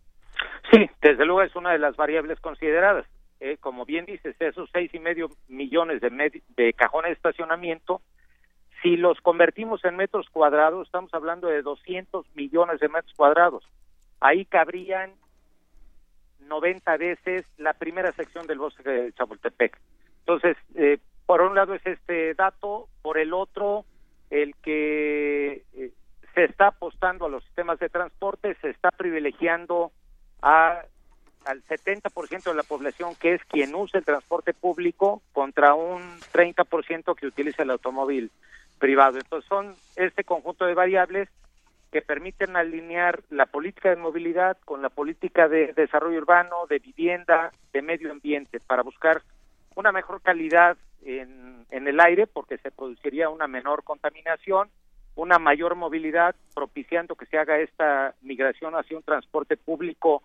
Sí, 0.71 0.89
desde 1.01 1.25
luego 1.25 1.41
es 1.43 1.55
una 1.55 1.71
de 1.71 1.79
las 1.79 1.95
variables 1.95 2.39
consideradas. 2.39 3.05
Eh, 3.39 3.57
como 3.59 3.85
bien 3.85 4.05
dices, 4.05 4.35
esos 4.39 4.69
seis 4.71 4.93
y 4.93 4.99
medio 4.99 5.29
millones 5.47 6.01
de, 6.01 6.41
de 6.55 6.73
cajones 6.73 7.09
de 7.09 7.13
estacionamiento, 7.13 8.01
si 8.81 8.97
los 8.97 9.19
convertimos 9.21 9.83
en 9.83 9.95
metros 9.95 10.29
cuadrados, 10.29 10.87
estamos 10.87 11.13
hablando 11.13 11.47
de 11.47 11.61
200 11.61 12.25
millones 12.35 12.79
de 12.79 12.87
metros 12.87 13.13
cuadrados. 13.15 13.63
Ahí 14.19 14.45
cabrían 14.45 15.13
90 16.47 16.97
veces 16.97 17.45
la 17.57 17.73
primera 17.73 18.11
sección 18.13 18.47
del 18.47 18.59
bosque 18.59 18.87
de 18.87 19.13
Chapultepec. 19.13 19.77
Entonces, 20.19 20.57
eh, 20.75 20.99
por 21.25 21.41
un 21.41 21.55
lado 21.55 21.73
es 21.73 21.85
este 21.85 22.33
dato, 22.35 22.87
por 23.01 23.17
el 23.17 23.33
otro, 23.33 23.85
el 24.29 24.55
que 24.57 25.63
eh, 25.73 25.91
se 26.33 26.43
está 26.45 26.67
apostando 26.67 27.25
a 27.25 27.29
los 27.29 27.43
sistemas 27.43 27.79
de 27.79 27.89
transporte, 27.89 28.55
se 28.61 28.69
está 28.69 28.91
privilegiando 28.91 29.91
a, 30.45 30.85
al 31.45 31.63
70% 31.63 32.43
de 32.43 32.53
la 32.53 32.63
población 32.63 33.15
que 33.15 33.33
es 33.33 33.43
quien 33.45 33.73
usa 33.73 33.99
el 33.99 34.05
transporte 34.05 34.53
público 34.53 35.23
contra 35.33 35.73
un 35.73 36.19
30% 36.31 37.15
que 37.15 37.27
utiliza 37.27 37.63
el 37.63 37.71
automóvil 37.71 38.31
privado. 38.77 39.17
Entonces 39.17 39.49
son 39.49 39.75
este 39.95 40.23
conjunto 40.23 40.65
de 40.65 40.75
variables 40.75 41.29
que 41.91 42.03
permiten 42.03 42.55
alinear 42.55 43.23
la 43.31 43.47
política 43.47 43.89
de 43.89 43.95
movilidad 43.95 44.57
con 44.65 44.83
la 44.83 44.89
política 44.89 45.47
de 45.47 45.73
desarrollo 45.73 46.19
urbano, 46.19 46.67
de 46.69 46.77
vivienda, 46.77 47.51
de 47.73 47.81
medio 47.81 48.11
ambiente, 48.11 48.59
para 48.59 48.83
buscar 48.83 49.23
una 49.75 49.91
mejor 49.91 50.21
calidad 50.21 50.77
en, 51.03 51.65
en 51.71 51.87
el 51.87 51.99
aire, 51.99 52.27
porque 52.27 52.57
se 52.59 52.69
produciría 52.69 53.29
una 53.29 53.47
menor 53.47 53.83
contaminación, 53.83 54.69
una 55.15 55.39
mayor 55.39 55.75
movilidad, 55.75 56.35
propiciando 56.53 57.15
que 57.15 57.25
se 57.25 57.37
haga 57.37 57.57
esta 57.59 58.13
migración 58.21 58.75
hacia 58.75 58.97
un 58.97 59.03
transporte 59.03 59.57
público 59.57 60.21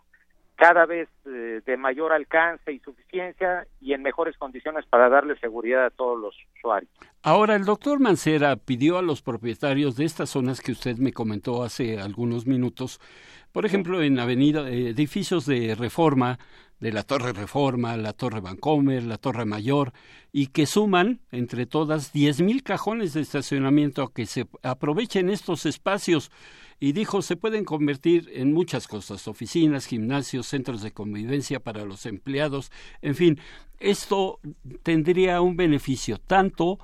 cada 0.60 0.84
vez 0.84 1.08
eh, 1.24 1.62
de 1.64 1.76
mayor 1.78 2.12
alcance 2.12 2.70
y 2.70 2.80
suficiencia 2.80 3.66
y 3.80 3.94
en 3.94 4.02
mejores 4.02 4.36
condiciones 4.36 4.84
para 4.84 5.08
darle 5.08 5.38
seguridad 5.38 5.86
a 5.86 5.90
todos 5.90 6.20
los 6.20 6.36
usuarios. 6.58 6.92
Ahora, 7.22 7.56
el 7.56 7.64
doctor 7.64 7.98
Mancera 7.98 8.56
pidió 8.56 8.98
a 8.98 9.02
los 9.02 9.22
propietarios 9.22 9.96
de 9.96 10.04
estas 10.04 10.28
zonas 10.28 10.60
que 10.60 10.72
usted 10.72 10.98
me 10.98 11.14
comentó 11.14 11.62
hace 11.62 11.98
algunos 11.98 12.46
minutos, 12.46 13.00
por 13.52 13.64
ejemplo, 13.64 14.02
en 14.02 14.18
avenida, 14.18 14.68
eh, 14.68 14.90
edificios 14.90 15.46
de 15.46 15.74
reforma, 15.74 16.38
de 16.80 16.92
la 16.92 17.02
Torre 17.02 17.32
Reforma, 17.32 17.96
la 17.96 18.12
Torre 18.12 18.40
Vancomer, 18.40 19.02
la 19.02 19.18
Torre 19.18 19.44
Mayor, 19.44 19.92
y 20.32 20.48
que 20.48 20.66
suman 20.66 21.20
entre 21.30 21.66
todas 21.66 22.12
diez 22.12 22.40
mil 22.40 22.62
cajones 22.62 23.12
de 23.12 23.20
estacionamiento 23.20 24.08
que 24.08 24.26
se 24.26 24.46
aprovechen 24.62 25.30
estos 25.30 25.66
espacios. 25.66 26.30
Y 26.82 26.92
dijo, 26.92 27.20
se 27.20 27.36
pueden 27.36 27.66
convertir 27.66 28.30
en 28.32 28.54
muchas 28.54 28.88
cosas, 28.88 29.28
oficinas, 29.28 29.84
gimnasios, 29.84 30.46
centros 30.46 30.80
de 30.80 30.92
convivencia 30.92 31.60
para 31.60 31.84
los 31.84 32.06
empleados, 32.06 32.72
en 33.02 33.14
fin, 33.14 33.38
esto 33.78 34.40
tendría 34.82 35.42
un 35.42 35.56
beneficio 35.56 36.18
tanto 36.18 36.78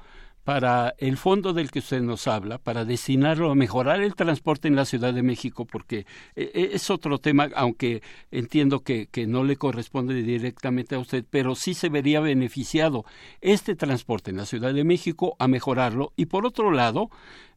para 0.47 0.95
el 0.99 1.17
fondo 1.17 1.53
del 1.53 1.73
que 1.73 1.81
usted 1.81 2.01
nos 2.01 2.29
habla, 2.29 2.59
para 2.59 2.85
destinarlo 2.85 3.51
a 3.51 3.57
mejorar 3.57 4.01
el 4.01 4.15
transporte 4.15 4.69
en 4.69 4.77
la 4.77 4.85
Ciudad 4.85 5.13
de 5.13 5.25
México, 5.25 5.65
porque 5.65 6.07
eh, 6.37 6.53
eh, 6.55 6.71
es 6.73 6.89
otro 6.89 7.19
tema, 7.19 7.49
aunque 7.57 8.01
entiendo 8.31 8.85
que, 8.85 9.09
que, 9.09 9.27
no 9.27 9.43
le 9.43 9.57
corresponde 9.57 10.15
directamente 10.15 10.95
a 10.95 11.01
usted, 11.01 11.25
pero 11.29 11.57
sí 11.57 11.75
se 11.75 11.89
vería 11.89 12.21
beneficiado 12.21 13.05
este 13.41 13.75
transporte 13.75 14.31
en 14.31 14.37
la 14.37 14.47
Ciudad 14.47 14.73
de 14.73 14.85
México 14.85 15.35
a 15.41 15.49
mejorarlo 15.49 16.13
y, 16.15 16.27
por 16.27 16.47
otro 16.47 16.71
lado, 16.71 17.11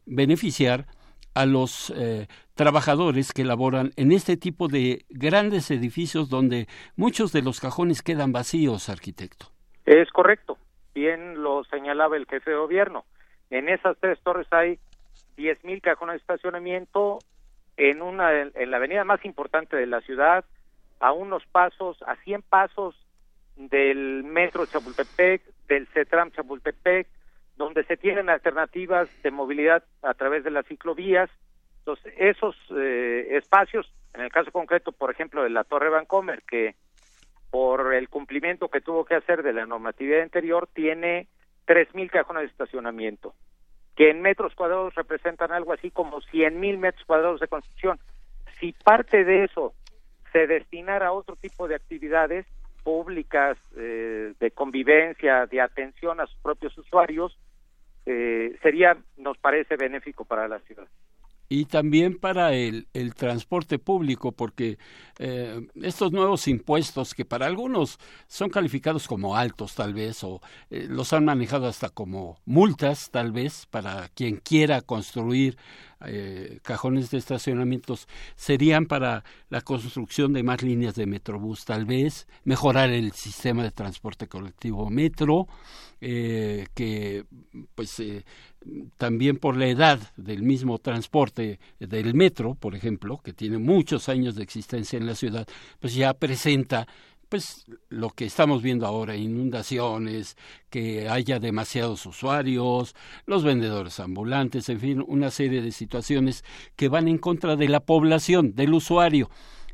beneficiar 0.07 0.87
a 1.35 1.45
los 1.45 1.93
eh, 1.95 2.25
trabajadores 2.55 3.33
que 3.33 3.45
laboran 3.45 3.91
en 3.97 4.11
este 4.11 4.35
tipo 4.35 4.67
de 4.67 5.05
grandes 5.09 5.69
edificios 5.69 6.27
donde 6.27 6.67
muchos 6.95 7.33
de 7.33 7.43
los 7.43 7.59
cajones 7.59 8.01
quedan 8.01 8.31
vacíos, 8.31 8.89
arquitecto. 8.89 9.51
Es 9.85 10.09
correcto 10.09 10.58
bien 10.99 11.41
lo 11.41 11.63
señalaba 11.65 12.17
el 12.17 12.25
jefe 12.25 12.51
de 12.51 12.57
gobierno. 12.57 13.05
En 13.49 13.69
esas 13.69 13.97
tres 13.99 14.19
torres 14.21 14.47
hay 14.51 14.79
10.000 15.37 15.81
cajones 15.81 16.15
de 16.15 16.17
estacionamiento 16.17 17.19
en 17.77 18.01
una 18.01 18.41
en 18.41 18.71
la 18.71 18.77
avenida 18.77 19.05
más 19.05 19.23
importante 19.23 19.77
de 19.77 19.85
la 19.85 20.01
ciudad, 20.01 20.43
a 20.99 21.13
unos 21.13 21.45
pasos, 21.45 21.97
a 22.05 22.17
100 22.17 22.41
pasos 22.41 22.95
del 23.55 24.25
metro 24.25 24.65
Chapultepec, 24.65 25.41
del 25.69 25.87
CETRAM 25.87 26.31
Chapultepec, 26.31 27.07
donde 27.55 27.85
se 27.85 27.95
tienen 27.95 28.29
alternativas 28.29 29.07
de 29.23 29.31
movilidad 29.31 29.83
a 30.01 30.13
través 30.13 30.43
de 30.43 30.51
las 30.51 30.65
ciclovías. 30.65 31.29
Entonces, 31.79 32.13
esos 32.17 32.55
eh, 32.75 33.27
espacios, 33.31 33.89
en 34.13 34.21
el 34.21 34.31
caso 34.31 34.51
concreto, 34.51 34.91
por 34.91 35.09
ejemplo, 35.09 35.43
de 35.43 35.49
la 35.49 35.63
Torre 35.63 35.89
Vancomer, 35.89 36.43
que 36.43 36.75
por 37.51 37.93
el 37.93 38.09
cumplimiento 38.09 38.69
que 38.69 38.81
tuvo 38.81 39.05
que 39.05 39.15
hacer 39.15 39.43
de 39.43 39.53
la 39.53 39.65
normatividad 39.65 40.21
anterior, 40.21 40.67
tiene 40.73 41.27
3.000 41.67 42.09
cajones 42.09 42.43
de 42.43 42.47
estacionamiento, 42.49 43.33
que 43.95 44.09
en 44.09 44.21
metros 44.21 44.53
cuadrados 44.55 44.95
representan 44.95 45.51
algo 45.51 45.73
así 45.73 45.91
como 45.91 46.21
100.000 46.21 46.77
metros 46.77 47.05
cuadrados 47.05 47.39
de 47.39 47.47
construcción. 47.47 47.99
Si 48.59 48.73
parte 48.73 49.23
de 49.23 49.45
eso 49.45 49.73
se 50.31 50.47
destinara 50.47 51.07
a 51.07 51.11
otro 51.11 51.35
tipo 51.35 51.67
de 51.67 51.75
actividades 51.75 52.45
públicas, 52.83 53.57
eh, 53.75 54.33
de 54.39 54.51
convivencia, 54.51 55.45
de 55.47 55.61
atención 55.61 56.19
a 56.19 56.27
sus 56.27 56.39
propios 56.39 56.77
usuarios, 56.77 57.37
eh, 58.05 58.57
sería, 58.61 58.97
nos 59.17 59.37
parece, 59.37 59.75
benéfico 59.75 60.25
para 60.25 60.47
la 60.47 60.59
ciudad 60.59 60.87
y 61.49 61.65
también 61.65 62.19
para 62.19 62.53
el, 62.53 62.85
transporte 63.15 63.79
público, 63.79 64.31
porque 64.31 64.77
eh, 65.17 65.67
estos 65.81 66.11
nuevos 66.11 66.47
impuestos 66.47 67.15
que 67.15 67.25
para 67.25 67.47
algunos 67.47 67.97
son 68.27 68.51
calificados 68.51 69.07
como 69.07 69.35
altos 69.35 69.73
tal 69.73 69.95
vez, 69.95 70.23
o 70.23 70.41
eh, 70.69 70.85
los 70.87 71.11
han 71.11 71.25
manejado 71.25 71.65
hasta 71.65 71.89
como 71.89 72.37
multas 72.45 73.09
tal 73.09 73.31
vez 73.31 73.65
para 73.65 74.09
quien 74.09 74.37
quiera 74.37 74.81
construir 74.81 75.57
eh, 76.05 76.59
cajones 76.61 77.09
de 77.09 77.17
estacionamientos, 77.17 78.07
serían 78.35 78.85
para 78.85 79.23
la 79.49 79.61
construcción 79.61 80.31
de 80.33 80.43
más 80.43 80.61
líneas 80.61 80.93
de 80.93 81.07
Metrobús 81.07 81.65
tal 81.65 81.85
vez, 81.85 82.27
mejorar 82.43 82.91
el 82.91 83.11
sistema 83.13 83.63
de 83.63 83.71
transporte 83.71 84.27
colectivo 84.27 84.89
metro, 84.91 85.47
que 85.99 87.25
pues 87.75 88.01
también 88.97 89.37
por 89.37 89.55
la 89.55 89.67
edad 89.67 89.99
del 90.17 90.43
mismo 90.43 90.79
transporte 90.79 91.59
del 91.79 92.13
metro, 92.13 92.55
por 92.55 92.75
ejemplo, 92.75 93.19
que 93.23 93.33
tiene 93.33 93.57
muchos 93.57 94.09
años 94.09 94.35
de 94.35 94.43
existencia 94.43 94.97
en 94.97 95.05
la 95.05 95.15
ciudad, 95.15 95.47
pues 95.79 95.95
ya 95.95 96.13
presenta 96.13 96.87
pues 97.29 97.65
lo 97.89 98.09
que 98.09 98.25
estamos 98.25 98.63
viendo 98.63 98.87
ahora, 98.87 99.15
inundaciones, 99.15 100.35
que 100.71 101.07
haya 101.07 101.39
demasiados 101.39 102.05
usuarios, 102.07 102.95
los 103.27 103.43
vendedores 103.43 103.99
ambulantes, 103.99 104.67
en 104.69 104.79
fin, 104.79 105.03
una 105.07 105.29
serie 105.29 105.61
de 105.61 105.71
situaciones 105.71 106.43
que 106.75 106.89
van 106.89 107.07
en 107.07 107.19
contra 107.19 107.55
de 107.55 107.69
la 107.69 107.81
población, 107.81 108.55
del 108.55 108.73
usuario. 108.73 109.29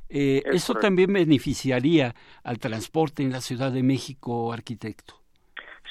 Eh, 0.10 0.44
¿Eso 0.52 0.76
también 0.76 1.14
beneficiaría 1.14 2.14
al 2.44 2.60
transporte 2.60 3.24
en 3.24 3.32
la 3.32 3.42
Ciudad 3.42 3.72
de 3.72 3.84
México, 3.84 4.52
arquitecto? 4.52 5.16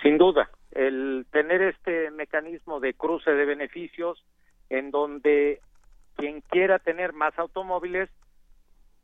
Sin 0.02 0.18
duda, 0.18 0.50
el 0.74 1.26
tener 1.30 1.62
este 1.62 2.10
mecanismo 2.10 2.80
de 2.80 2.94
cruce 2.94 3.30
de 3.30 3.44
beneficios 3.44 4.22
en 4.68 4.90
donde 4.90 5.60
quien 6.16 6.40
quiera 6.42 6.78
tener 6.78 7.12
más 7.12 7.38
automóviles, 7.38 8.10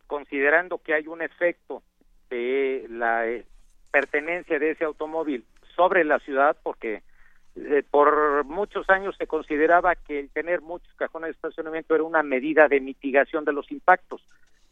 considerando 0.07 0.79
que 0.79 0.95
hay 0.95 1.07
un 1.07 1.23
efecto 1.23 1.83
de 2.29 2.87
la 2.89 3.29
eh, 3.29 3.45
pertenencia 3.91 4.59
de 4.59 4.73
ese 4.73 4.85
automóvil 4.85 5.45
sobre 5.77 6.05
la 6.05 6.19
ciudad, 6.19 6.57
porque 6.63 7.03
eh, 7.57 7.83
por 7.89 8.45
muchos 8.45 8.89
años 8.91 9.17
se 9.17 9.27
consideraba 9.27 9.95
que 9.95 10.21
el 10.21 10.31
tener 10.31 10.61
muchos 10.61 10.93
cajones 10.95 11.29
de 11.29 11.33
estacionamiento 11.33 11.95
era 11.95 12.05
una 12.05 12.23
medida 12.23 12.69
de 12.69 12.81
mitigación 12.81 13.45
de 13.45 13.53
los 13.53 13.71
impactos. 13.71 14.25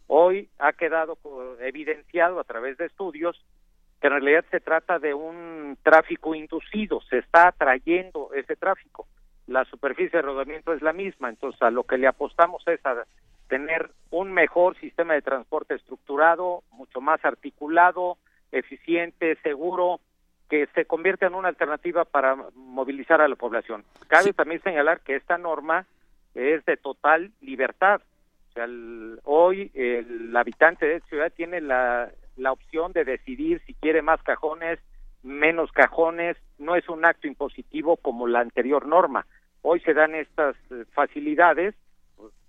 Hoy 0.07 0.49
ha 0.59 0.73
quedado 0.73 1.19
evidenciado 1.61 2.41
a 2.41 2.45
través 2.45 2.79
de 2.79 2.87
estudios 2.87 3.45
que 4.01 4.07
en 4.07 4.13
realidad 4.13 4.45
se 4.51 4.61
trata 4.61 4.99
de 4.99 5.15
un 5.15 5.77
tráfico 5.83 6.35
inducido, 6.35 7.01
se 7.03 7.19
está 7.19 7.49
atrayendo 7.49 8.31
ese 8.35 8.57
tráfico. 8.57 9.07
La 9.47 9.65
superficie 9.65 10.19
de 10.19 10.23
rodamiento 10.23 10.73
es 10.73 10.83
la 10.83 10.93
misma, 10.93 11.29
entonces 11.29 11.61
a 11.63 11.71
lo 11.71 11.85
que 11.85 11.99
le 11.99 12.07
apostamos 12.07 12.63
es 12.69 12.85
a 12.85 13.05
tener 13.49 13.91
un 14.11 14.33
mejor 14.33 14.79
sistema 14.79 15.15
de 15.15 15.23
transporte 15.23 15.75
estructurado, 15.75 16.63
mucho 16.71 17.01
más 17.01 17.25
articulado, 17.25 18.19
eficiente, 18.53 19.37
seguro, 19.43 20.01
que 20.49 20.67
se 20.75 20.85
convierta 20.85 21.27
en 21.27 21.35
una 21.35 21.49
alternativa 21.49 22.05
para 22.05 22.37
movilizar 22.55 23.21
a 23.21 23.29
la 23.29 23.37
población. 23.37 23.85
Cabe 24.07 24.33
también 24.33 24.63
señalar 24.63 25.01
que 25.01 25.17
esta 25.17 25.39
norma 25.39 25.87
es 26.35 26.65
de 26.65 26.77
total 26.77 27.33
libertad. 27.41 28.01
O 28.51 28.53
sea, 28.53 28.67
hoy 29.25 29.71
el 29.75 30.35
habitante 30.37 30.87
de 30.87 30.97
esta 30.97 31.09
ciudad 31.09 31.33
tiene 31.35 31.61
la 31.61 32.11
la 32.39 32.53
opción 32.53 32.93
de 32.93 33.05
decidir 33.05 33.61
si 33.67 33.75
quiere 33.75 34.03
más 34.03 34.23
cajones, 34.23 34.79
menos 35.23 35.71
cajones, 35.73 36.37
no 36.59 36.77
es 36.77 36.89
un 36.89 37.05
acto 37.05 37.27
impositivo 37.27 37.97
como 37.97 38.27
la 38.27 38.41
anterior 38.41 38.87
norma. 38.87 39.27
Hoy 39.63 39.81
se 39.81 39.93
dan 39.93 40.15
estas 40.15 40.57
eh, 40.71 40.85
facilidades, 40.93 41.75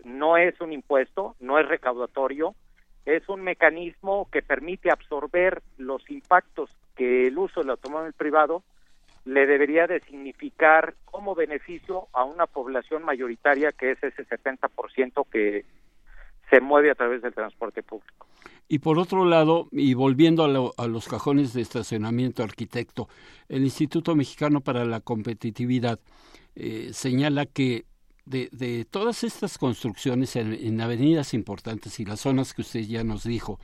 no 0.03 0.37
es 0.37 0.59
un 0.61 0.71
impuesto, 0.71 1.35
no 1.39 1.59
es 1.59 1.67
recaudatorio, 1.67 2.55
es 3.05 3.27
un 3.27 3.41
mecanismo 3.41 4.29
que 4.31 4.41
permite 4.41 4.91
absorber 4.91 5.61
los 5.77 6.07
impactos 6.09 6.69
que 6.95 7.27
el 7.27 7.37
uso 7.37 7.61
del 7.61 7.71
automóvil 7.71 8.13
privado 8.13 8.63
le 9.25 9.45
debería 9.45 9.87
de 9.87 9.99
significar 10.01 10.93
como 11.05 11.35
beneficio 11.35 12.07
a 12.13 12.23
una 12.23 12.45
población 12.45 13.03
mayoritaria 13.03 13.71
que 13.71 13.91
es 13.91 14.03
ese 14.03 14.25
70% 14.25 15.25
que 15.29 15.65
se 16.49 16.61
mueve 16.61 16.91
a 16.91 16.95
través 16.95 17.21
del 17.21 17.33
transporte 17.33 17.83
público. 17.83 18.27
Y 18.67 18.79
por 18.79 18.99
otro 18.99 19.25
lado, 19.25 19.67
y 19.71 19.95
volviendo 19.95 20.43
a, 20.77 20.87
los 20.87 21.07
cajones 21.07 21.53
de 21.53 21.61
estacionamiento 21.61 22.43
arquitecto, 22.43 23.09
el 23.47 23.63
Instituto 23.63 24.15
Mexicano 24.15 24.61
para 24.61 24.85
la 24.85 24.99
Competitividad 24.99 25.99
eh, 26.55 26.89
señala 26.93 27.47
que 27.47 27.85
de, 28.25 28.85
todas 28.89 29.23
estas 29.23 29.57
construcciones 29.57 30.35
en, 30.35 30.81
avenidas 30.81 31.33
importantes 31.33 31.99
y 31.99 32.05
las 32.05 32.19
zonas 32.19 32.53
que 32.53 32.61
usted 32.61 32.81
ya 32.81 33.03
nos 33.03 33.23
dijo, 33.23 33.59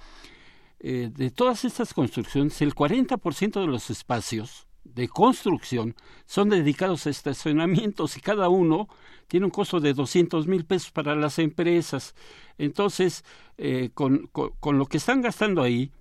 eh, 0.79 1.11
de 1.13 1.29
todas 1.29 1.65
estas 1.65 1.93
construcciones, 1.93 2.59
el 2.63 2.73
40% 2.73 3.61
de 3.61 3.67
los 3.67 3.91
espacios 3.91 4.67
de 4.83 5.07
construcción 5.07 5.95
son 6.25 6.49
dedicados 6.49 7.05
a 7.05 7.09
estacionamientos 7.09 8.17
y 8.17 8.21
cada 8.21 8.49
uno 8.49 8.87
tiene 9.27 9.45
un 9.45 9.51
costo 9.51 9.79
de 9.79 9.93
200 9.93 10.47
mil 10.47 10.65
pesos 10.65 10.91
para 10.91 11.15
las 11.15 11.39
empresas. 11.39 12.15
Entonces, 12.57 13.23
eh, 13.57 13.89
con, 13.93 14.27
con, 14.31 14.77
lo 14.77 14.85
que 14.85 14.97
están 14.97 15.21
gastando 15.21 15.61
ahí 15.61 15.91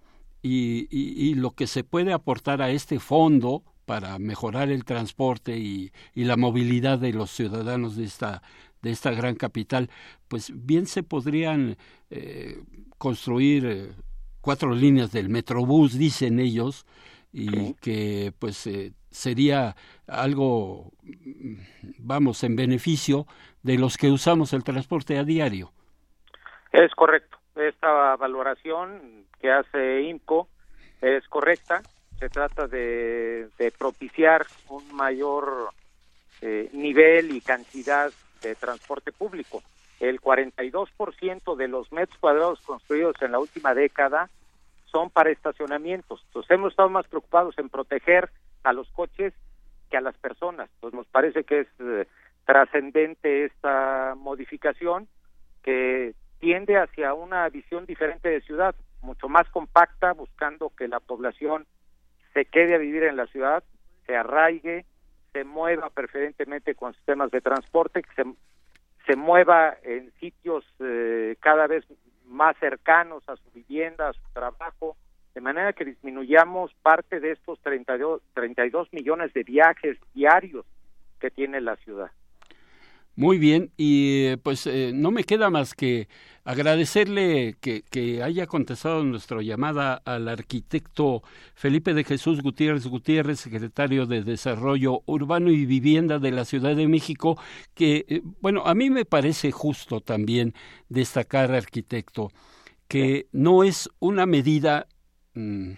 y, 0.43 0.87
y, 0.91 1.35
lo 1.35 1.53
que 1.53 1.67
se 1.67 1.85
puede 1.85 2.13
aportar 2.13 2.63
a 2.63 2.71
este 2.71 3.01
fondo 3.01 3.63
para 3.87 4.19
mejorar 4.19 4.71
el 4.71 4.85
transporte 4.85 5.59
y, 5.59 5.93
y 6.15 6.25
la 6.25 6.37
movilidad 6.37 6.99
de 6.99 7.13
los 7.13 7.31
ciudadanos 7.31 7.97
de 7.97 8.05
esta, 8.05 8.43
de 8.85 8.91
esta 8.91 9.11
gran 9.11 9.35
capital, 9.35 9.91
pues 10.29 10.53
bien 10.55 10.87
se 10.87 11.03
podrían 11.03 11.77
eh, 12.11 12.63
construir 12.99 13.65
eh, 13.67 13.93
cuatro 14.41 14.75
líneas 14.75 15.11
del 15.11 15.31
Metrobús, 15.31 15.99
dicen 15.99 16.39
ellos, 16.39 16.87
y 17.33 17.75
que 17.75 18.33
pues 18.39 18.65
eh, 18.69 18.93
sería 19.11 19.75
algo, 20.07 20.93
vamos, 21.99 22.45
en 22.45 22.55
beneficio 22.55 23.27
de 23.63 23.77
los 23.77 23.97
que 23.97 24.11
usamos 24.11 24.53
el 24.53 24.63
transporte 24.63 25.19
a 25.19 25.25
diario. 25.25 25.73
Es 26.75 26.93
correcto. 26.97 27.39
Esta 27.55 28.17
valoración 28.17 29.27
que 29.41 29.53
hace 29.53 30.03
IMCO 30.03 30.49
es 31.01 31.25
correcta. 31.29 31.83
Se 32.19 32.29
trata 32.29 32.67
de, 32.67 33.49
propiciar 33.79 34.45
un 34.69 34.93
mayor 34.93 35.71
eh, 36.41 36.69
nivel 36.73 37.31
y 37.31 37.41
cantidad 37.41 38.11
de 38.43 38.57
transporte 38.57 39.13
público. 39.13 39.63
El 40.01 40.21
42% 40.21 41.57
de 41.57 41.69
los 41.69 41.93
metros 41.93 42.19
cuadrados 42.19 42.61
construidos 42.63 43.15
en 43.23 43.31
la 43.31 43.39
última 43.39 43.73
década 43.73 44.29
son 44.87 45.11
para 45.11 45.31
estacionamientos. 45.31 46.25
Entonces 46.27 46.51
hemos 46.51 46.73
estado 46.73 46.89
más 46.89 47.07
preocupados 47.07 47.57
en 47.57 47.69
proteger 47.69 48.31
a 48.65 48.73
los 48.73 48.91
coches 48.91 49.33
que 49.93 49.97
a 49.97 50.01
las 50.01 50.17
personas. 50.17 50.69
Pues 50.81 50.93
nos 50.93 51.07
parece 51.07 51.45
que 51.45 51.61
es 51.61 51.69
eh, 51.79 52.09
trascendente 52.45 53.45
esta 53.45 54.17
modificación 54.17 55.07
que 55.63 56.15
tiende 56.45 56.77
hacia 56.77 57.15
una 57.15 57.49
visión 57.49 57.87
diferente 57.87 58.29
de 58.29 58.43
ciudad, 58.43 58.75
mucho 59.01 59.31
más 59.31 59.49
compacta, 59.49 60.13
buscando 60.13 60.71
que 60.77 60.89
la 60.89 61.01
población 61.01 61.65
se 62.35 62.45
quede 62.45 62.75
a 62.75 62.79
vivir 62.79 63.05
en 63.05 63.17
la 63.17 63.27
ciudad, 63.29 63.65
se 64.05 64.15
arraigue, 64.15 64.85
se 65.33 65.45
mueva 65.45 65.89
preferentemente 65.89 66.75
con 66.75 66.93
sistemas 66.93 67.31
de 67.31 67.41
transporte, 67.41 68.03
que 68.03 68.15
se, 68.15 68.25
se 69.07 69.17
mueva 69.17 69.75
en 69.85 70.13
sitios 70.21 70.67
eh, 70.81 71.37
cada 71.41 71.67
vez 71.67 71.87
más 72.27 72.55
cercanos 72.59 73.27
a 73.27 73.37
su 73.37 73.51
vivienda, 73.53 74.11
a 74.11 74.13
su 74.13 74.33
trabajo, 74.35 74.99
de 75.35 75.41
manera 75.41 75.73
que 75.73 75.87
disminuyamos 75.87 76.75
parte 76.83 77.21
de 77.21 77.31
estos 77.31 77.59
32, 77.61 78.21
32 78.35 78.93
millones 78.93 79.33
de 79.33 79.45
viajes 79.45 79.97
diarios 80.13 80.67
que 81.21 81.31
tiene 81.31 81.63
la 81.63 81.77
ciudad. 81.77 82.11
Muy 83.17 83.39
bien, 83.39 83.71
y 83.77 84.35
pues 84.39 84.67
eh, 84.67 84.91
no 84.93 85.13
me 85.13 85.23
queda 85.23 85.49
más 85.49 85.75
que 85.75 86.09
agradecerle 86.43 87.57
que, 87.61 87.83
que, 87.83 88.25
haya 88.25 88.49
contestado 88.49 89.05
nuestra 89.05 89.41
llamada 89.41 90.03
al 90.05 90.29
arquitecto 90.29 91.23
Felipe 91.55 91.95
de 91.95 92.03
Jesús 92.03 92.43
Gutiérrez 92.43 92.87
Gutiérrez, 92.87 93.39
secretario 93.39 94.07
de 94.07 94.23
Desarrollo 94.25 95.03
Urbano 95.07 95.51
y 95.53 95.65
Vivienda 95.65 96.19
de 96.19 96.33
la 96.33 96.45
Ciudad 96.45 96.75
de 96.75 96.89
México, 96.89 97.39
que, 97.75 98.05
eh, 98.09 98.23
bueno, 98.41 98.65
a 98.67 98.75
mí 98.75 98.91
me 98.91 99.05
parece 99.05 99.53
justo 99.53 100.01
también 100.01 100.53
destacar, 100.89 101.53
arquitecto, 101.53 102.33
que 102.89 103.29
no 103.31 103.63
es 103.63 103.89
una 104.01 104.27
medida, 104.27 104.89
mm, 105.35 105.73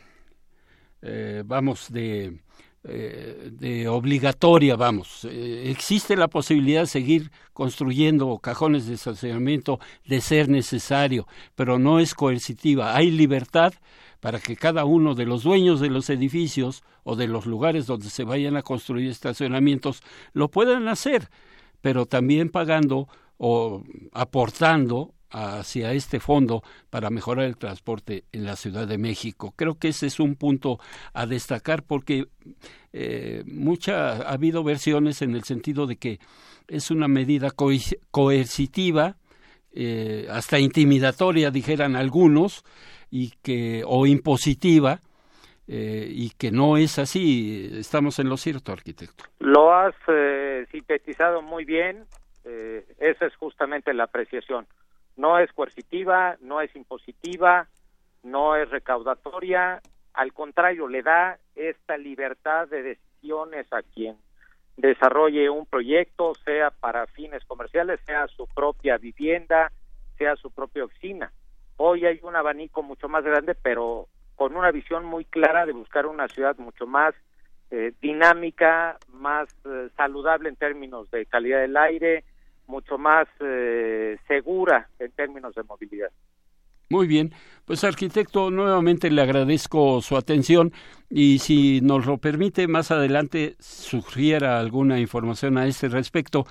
eh, 1.03 1.42
vamos, 1.44 1.92
de 1.92 2.40
eh, 2.88 3.51
de 3.51 3.88
obligatoria, 3.88 4.77
vamos. 4.77 5.25
Eh, 5.25 5.70
existe 5.70 6.14
la 6.14 6.29
posibilidad 6.29 6.83
de 6.83 6.87
seguir 6.87 7.33
construyendo 7.53 8.38
cajones 8.38 8.87
de 8.87 8.94
estacionamiento 8.94 9.81
de 10.05 10.20
ser 10.20 10.49
necesario, 10.49 11.27
pero 11.57 11.81
no 11.81 11.99
es 11.99 12.14
coercitiva. 12.14 12.94
Hay 12.94 13.11
libertad 13.11 13.75
para 14.20 14.38
que 14.38 14.55
cada 14.55 14.85
uno 14.85 15.16
de 15.16 15.27
los 15.27 15.42
dueños 15.42 15.81
de 15.81 15.90
los 15.90 16.11
edificios 16.11 16.85
o 17.03 17.16
de 17.16 17.27
los 17.27 17.46
lugares 17.46 17.87
donde 17.87 18.09
se 18.09 18.22
vayan 18.22 18.57
a 18.57 18.62
construir 18.62 19.11
estacionamientos 19.11 20.03
lo 20.33 20.49
puedan 20.49 20.87
hacer, 20.87 21.29
pero 21.81 22.07
también 22.07 22.51
pagando 22.51 23.09
o 23.37 23.83
aportando 24.12 25.12
hacia 25.30 25.92
este 25.92 26.20
fondo 26.20 26.62
para 26.90 27.10
mejorar 27.10 27.46
el 27.46 27.56
transporte 27.56 28.24
en 28.32 28.44
la 28.44 28.56
Ciudad 28.56 28.86
de 28.86 28.98
México. 28.98 29.52
Creo 29.56 29.78
que 29.78 29.88
ese 29.88 30.06
es 30.06 30.20
un 30.20 30.36
punto 30.36 30.78
a 31.12 31.26
destacar 31.26 31.82
porque 31.82 32.26
eh, 32.92 33.42
mucha 33.46 34.12
ha 34.12 34.32
habido 34.32 34.62
versiones 34.62 35.22
en 35.22 35.34
el 35.34 35.44
sentido 35.44 35.86
de 35.86 35.96
que 35.96 36.18
es 36.68 36.90
una 36.90 37.08
medida 37.08 37.50
coercitiva, 38.10 39.16
eh, 39.72 40.26
hasta 40.30 40.58
intimidatoria, 40.58 41.50
dijeran 41.50 41.96
algunos, 41.96 42.64
y 43.10 43.32
que 43.42 43.82
o 43.86 44.06
impositiva. 44.06 45.00
Eh, 45.68 46.06
y 46.08 46.30
que 46.30 46.52
no 46.52 46.76
es 46.76 46.96
así. 47.00 47.68
Estamos 47.72 48.20
en 48.20 48.28
lo 48.28 48.36
cierto, 48.36 48.70
arquitecto. 48.70 49.24
Lo 49.40 49.74
has 49.74 49.96
sintetizado 50.70 51.42
muy 51.42 51.64
bien. 51.64 52.04
esa 53.00 53.26
es 53.26 53.34
justamente 53.34 53.92
la 53.92 54.04
apreciación 54.04 54.64
no 55.16 55.38
es 55.38 55.52
coercitiva, 55.52 56.37
no 56.40 56.61
es 56.61 56.74
impositiva, 56.76 57.68
no 58.22 58.57
es 58.57 58.68
recaudatoria, 58.70 59.81
al 60.16 60.33
contrario, 60.33 60.88
le 60.88 61.02
da 61.02 61.38
esta 61.55 61.98
libertad 61.98 62.68
de 62.68 62.83
decisiones 62.83 63.70
a 63.72 63.83
quien 63.83 64.16
desarrolle 64.76 65.50
un 65.50 65.66
proyecto, 65.66 66.35
sea 66.44 66.70
para 66.70 67.07
fines 67.07 67.44
comerciales, 67.44 68.00
sea 68.07 68.26
su 68.29 68.46
propia 68.46 68.96
vivienda, 68.96 69.70
sea 70.16 70.37
su 70.37 70.50
propia 70.50 70.85
oficina. 70.85 71.33
Hoy 71.76 72.07
hay 72.07 72.20
un 72.22 72.35
abanico 72.35 72.83
mucho 72.83 73.09
más 73.09 73.24
grande, 73.24 73.55
pero 73.55 74.09
con 74.37 74.57
una 74.57 74.70
visión 74.70 75.05
muy 75.05 75.26
clara 75.26 75.66
de 75.66 75.72
buscar 75.72 76.07
una 76.07 76.29
ciudad 76.29 76.57
mucho 76.57 76.87
más 76.87 77.14
eh, 77.70 77.92
dinámica, 78.00 78.96
más 79.12 79.48
eh, 79.66 79.88
saludable 79.96 80.48
en 80.48 80.57
términos 80.57 81.11
de 81.11 81.26
calidad 81.26 81.61
del 81.61 81.76
aire, 81.76 82.24
mucho 82.66 82.98
más 82.98 83.29
eh, 83.40 84.18
segura 84.26 84.88
en 84.98 85.11
términos 85.12 85.55
de 85.55 85.62
movilidad. 85.64 86.11
Muy 86.88 87.09
bien, 87.09 87.33
pues 87.64 87.83
arquitecto, 87.83 88.50
nuevamente 88.50 89.11
le 89.11 89.20
agradezco 89.20 90.00
su 90.02 90.16
atención 90.16 90.72
y 91.11 91.40
si 91.40 91.81
nos 91.81 92.07
lo 92.07 92.18
permite, 92.18 92.68
más 92.68 92.92
adelante 92.92 93.57
sugiera 93.59 94.61
alguna 94.61 95.00
información 95.00 95.59
a 95.59 95.66
este 95.66 95.88
respecto, 95.88 96.44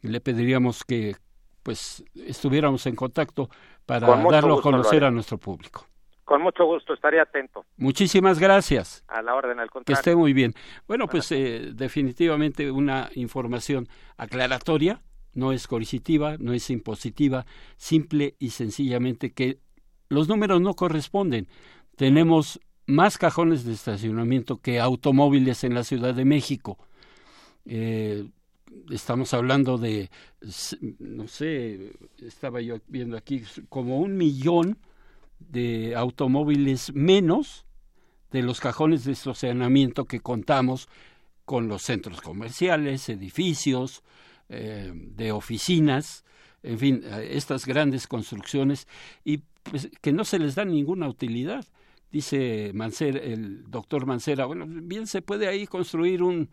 le 0.00 0.20
pediríamos 0.20 0.84
que 0.84 1.16
pues 1.62 2.04
estuviéramos 2.14 2.86
en 2.86 2.96
contacto 2.96 3.48
para 3.84 4.06
darlo 4.06 4.58
a 4.58 4.62
conocer 4.62 5.04
a 5.04 5.10
nuestro 5.10 5.36
público. 5.38 5.86
Con 6.24 6.40
mucho 6.40 6.64
gusto, 6.64 6.94
estaría 6.94 7.22
atento. 7.22 7.66
Muchísimas 7.76 8.38
gracias. 8.38 9.04
A 9.08 9.20
la 9.20 9.34
orden, 9.34 9.60
al 9.60 9.70
contrario. 9.70 9.84
Que 9.84 9.92
esté 9.92 10.16
muy 10.16 10.32
bien. 10.32 10.54
Bueno, 10.88 11.06
pues 11.06 11.30
eh, 11.32 11.72
definitivamente 11.74 12.70
una 12.70 13.10
información 13.14 13.86
aclaratoria 14.16 15.00
no 15.34 15.52
es 15.52 15.66
coercitiva, 15.66 16.36
no 16.38 16.52
es 16.52 16.70
impositiva, 16.70 17.46
simple 17.76 18.34
y 18.38 18.50
sencillamente 18.50 19.32
que 19.32 19.58
los 20.08 20.28
números 20.28 20.60
no 20.60 20.74
corresponden. 20.74 21.48
Tenemos 21.96 22.60
más 22.86 23.18
cajones 23.18 23.64
de 23.64 23.72
estacionamiento 23.72 24.58
que 24.58 24.80
automóviles 24.80 25.64
en 25.64 25.74
la 25.74 25.84
Ciudad 25.84 26.14
de 26.14 26.24
México. 26.24 26.78
Eh, 27.66 28.28
estamos 28.90 29.32
hablando 29.34 29.78
de, 29.78 30.10
no 30.98 31.28
sé, 31.28 31.92
estaba 32.18 32.60
yo 32.60 32.78
viendo 32.88 33.16
aquí, 33.16 33.42
como 33.68 33.98
un 33.98 34.16
millón 34.16 34.78
de 35.38 35.94
automóviles 35.96 36.94
menos 36.94 37.66
de 38.30 38.42
los 38.42 38.60
cajones 38.60 39.04
de 39.04 39.12
estacionamiento 39.12 40.06
que 40.06 40.20
contamos 40.20 40.88
con 41.44 41.68
los 41.68 41.82
centros 41.82 42.20
comerciales, 42.20 43.08
edificios, 43.08 44.02
eh, 44.48 44.92
de 44.94 45.32
oficinas, 45.32 46.24
en 46.62 46.78
fin, 46.78 47.02
estas 47.28 47.66
grandes 47.66 48.06
construcciones 48.06 48.88
y 49.24 49.42
pues, 49.62 49.90
que 50.00 50.12
no 50.12 50.24
se 50.24 50.38
les 50.38 50.54
da 50.54 50.64
ninguna 50.64 51.08
utilidad. 51.08 51.66
Dice 52.10 52.70
Mancera, 52.74 53.18
el 53.18 53.64
doctor 53.70 54.06
Mancera, 54.06 54.46
bueno, 54.46 54.66
bien 54.68 55.06
se 55.06 55.20
puede 55.20 55.48
ahí 55.48 55.66
construir 55.66 56.22
un, 56.22 56.48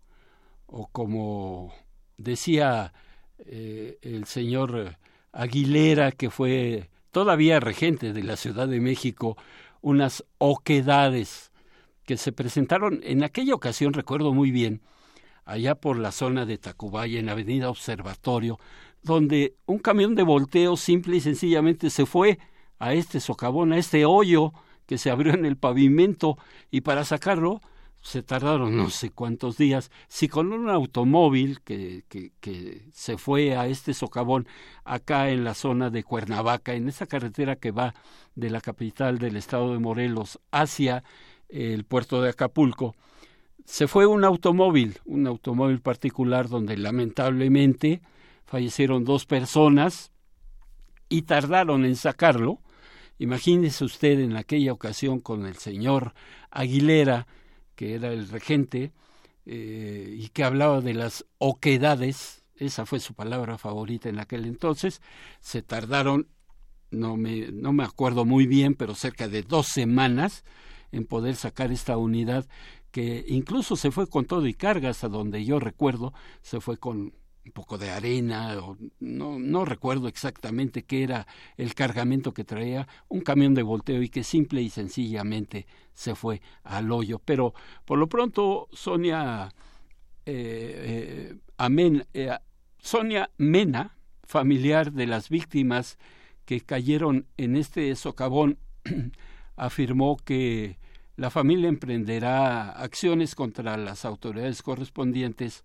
o 0.67 0.89
como 0.89 1.73
decía 2.19 2.93
eh, 3.39 3.97
el 4.03 4.27
señor 4.27 4.99
Aguilera 5.33 6.13
que 6.13 6.29
fue 6.29 6.91
todavía 7.11 7.59
regente 7.59 8.13
de 8.13 8.25
la 8.25 8.37
Ciudad 8.37 8.69
de 8.69 8.81
México 8.81 9.39
unas 9.81 10.23
oquedades 10.37 11.51
que 12.05 12.19
se 12.19 12.33
presentaron 12.33 13.01
en 13.05 13.25
aquella 13.25 13.55
ocasión 13.55 13.95
recuerdo 13.95 14.35
muy 14.35 14.51
bien 14.51 14.83
allá 15.47 15.77
por 15.77 15.99
la 15.99 16.13
zona 16.13 16.45
de 16.45 16.59
Tacubaya 16.59 17.19
en 17.19 17.31
Avenida 17.31 17.71
Observatorio 17.71 18.59
donde 19.09 19.57
un 19.67 19.79
camión 19.79 20.15
de 20.15 20.23
volteo 20.23 20.77
simple 20.77 21.17
y 21.17 21.21
sencillamente 21.21 21.91
se 21.91 22.07
fue 22.07 22.39
a 22.79 22.95
este 22.95 23.19
socavón, 23.19 23.73
a 23.73 23.79
este 23.79 24.05
hoyo 24.05 24.53
que 24.87 24.99
se 24.99 25.11
abrió 25.11 25.35
en 25.35 25.45
el 25.45 25.57
pavimento 25.57 26.39
y 26.71 26.83
para 26.83 27.05
sacarlo 27.05 27.61
se 28.01 28.23
tardaron 28.23 28.77
no 28.77 28.91
sé 28.91 29.11
cuántos 29.11 29.59
días. 29.59 29.91
Si 30.07 30.29
con 30.29 30.53
un 30.53 30.71
automóvil 30.71 31.61
que, 31.63 32.05
que, 32.09 32.33
que, 32.41 32.87
se 32.93 33.19
fue 33.19 33.57
a 33.57 33.67
este 33.67 33.93
socavón 33.93 34.47
acá 34.85 35.31
en 35.31 35.43
la 35.43 35.55
zona 35.55 35.91
de 35.91 36.05
Cuernavaca, 36.05 36.75
en 36.75 36.89
esa 36.89 37.07
carretera 37.07 37.57
que 37.57 37.73
va 37.73 37.95
de 38.37 38.51
la 38.51 38.61
capital 38.61 39.19
del 39.19 39.37
estado 39.37 39.73
de 39.73 39.81
Morelos 39.81 40.39
hacia 40.53 41.03
el 41.49 41.85
puerto 41.85 42.23
de 42.23 42.31
Acapulco, 42.31 42.95
se 43.65 43.89
fue 43.89 44.07
un 44.07 44.25
automóvil, 44.25 44.99
un 45.05 45.27
automóvil 45.27 45.81
particular 45.81 46.49
donde 46.49 46.77
lamentablemente 46.77 48.01
fallecieron 48.49 49.05
dos 49.05 49.27
personas 49.27 50.11
y 51.11 51.23
tardaron 51.23 51.85
en 51.85 51.97
sacarlo. 51.97 52.61
Imagínese 53.19 53.85
usted 53.85 54.19
en 54.21 54.37
aquella 54.37 54.73
ocasión 54.73 55.21
con 55.21 55.45
el 55.45 55.57
señor 55.57 56.15
Aguilera, 56.51 57.27
que 57.75 57.95
era 57.95 58.11
el 58.11 58.27
regente, 58.29 58.93
eh, 59.45 60.15
y 60.19 60.29
que 60.29 60.45
hablaba 60.45 60.81
de 60.81 60.95
las 60.95 61.27
oquedades, 61.37 62.43
esa 62.57 62.87
fue 62.87 63.01
su 63.01 63.13
palabra 63.13 63.59
favorita 63.59 64.09
en 64.09 64.19
aquel 64.19 64.47
entonces, 64.47 65.03
se 65.41 65.61
tardaron, 65.61 66.27
no 66.91 67.19
me, 67.19 67.53
no 67.53 67.75
me 67.75 67.85
acuerdo 67.85 68.25
muy 68.25 68.47
bien, 68.47 68.75
pero 68.75 68.95
cerca 68.95 69.29
de 69.29 69.43
dos 69.43 69.67
semanas 69.67 70.45
en 70.91 71.05
poder 71.05 71.37
sacar 71.37 71.71
esta 71.71 71.99
unidad 71.99 72.49
que 72.93 73.27
incluso 73.29 73.77
se 73.77 73.91
fue 73.91 74.07
con 74.07 74.25
todo 74.25 74.47
y 74.47 74.55
carga 74.55 74.89
hasta 74.89 75.09
donde 75.09 75.45
yo 75.45 75.61
recuerdo, 75.61 76.15
se 76.41 76.61
fue 76.61 76.79
con 76.79 77.13
un 77.49 77.53
poco 77.53 77.79
de 77.79 77.91
arena, 77.91 78.59
o 78.59 78.77
no, 79.01 79.39
no 79.39 79.65
recuerdo 79.65 80.07
exactamente 80.07 80.85
qué 80.85 81.03
era 81.03 81.27
el 81.57 81.75
cargamento 81.75 82.33
que 82.33 82.45
traía, 82.45 82.87
un 83.09 83.23
camión 83.23 83.55
de 83.55 83.63
volteo 83.63 84.03
y 84.03 84.11
que 84.11 84.23
simple 84.23 84.61
y 84.61 84.69
sencillamente 84.71 85.67
se 85.95 86.15
fue 86.15 86.43
al 86.63 86.93
hoyo. 86.93 87.21
Pero 87.25 87.55
por 87.87 87.99
lo 87.99 88.09
pronto 88.09 88.69
Sonia, 88.73 89.49
eh, 90.27 91.35
eh, 91.57 92.07
eh, 92.15 92.39
Sonia 92.79 93.31
Mena, 93.39 93.97
familiar 94.25 94.93
de 94.93 95.07
las 95.07 95.31
víctimas 95.31 95.99
que 96.45 96.61
cayeron 96.61 97.27
en 97.39 97.57
este 97.57 97.95
socavón, 97.97 98.59
afirmó 99.57 100.19
que 100.19 100.79
la 101.17 101.31
familia 101.31 101.69
emprenderá 101.69 102.71
acciones 102.71 103.35
contra 103.35 103.79
las 103.79 104.05
autoridades 104.05 104.63
correspondientes 104.63 105.65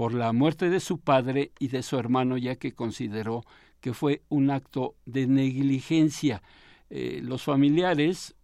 por 0.00 0.14
la 0.14 0.32
muerte 0.32 0.70
de 0.70 0.80
su 0.80 0.98
padre 0.98 1.52
y 1.58 1.68
de 1.68 1.82
su 1.82 1.98
hermano, 1.98 2.38
ya 2.38 2.56
que 2.56 2.72
consideró 2.72 3.44
que 3.82 3.92
fue 3.92 4.22
un 4.30 4.50
acto 4.50 4.96
de 5.04 5.26
negligencia. 5.26 6.42
Eh, 6.88 7.20
los 7.22 7.42
familiares 7.42 8.34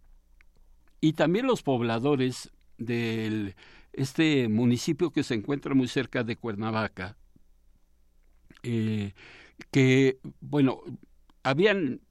y 1.01 1.13
también 1.13 1.47
los 1.47 1.63
pobladores 1.63 2.51
de 2.77 3.55
este 3.91 4.49
municipio 4.49 5.09
que 5.09 5.23
se 5.23 5.33
encuentra 5.33 5.73
muy 5.73 5.87
cerca 5.87 6.23
de 6.23 6.35
Cuernavaca, 6.35 7.17
eh, 8.61 9.13
que, 9.71 10.19
bueno, 10.39 10.81
habían 11.41 12.01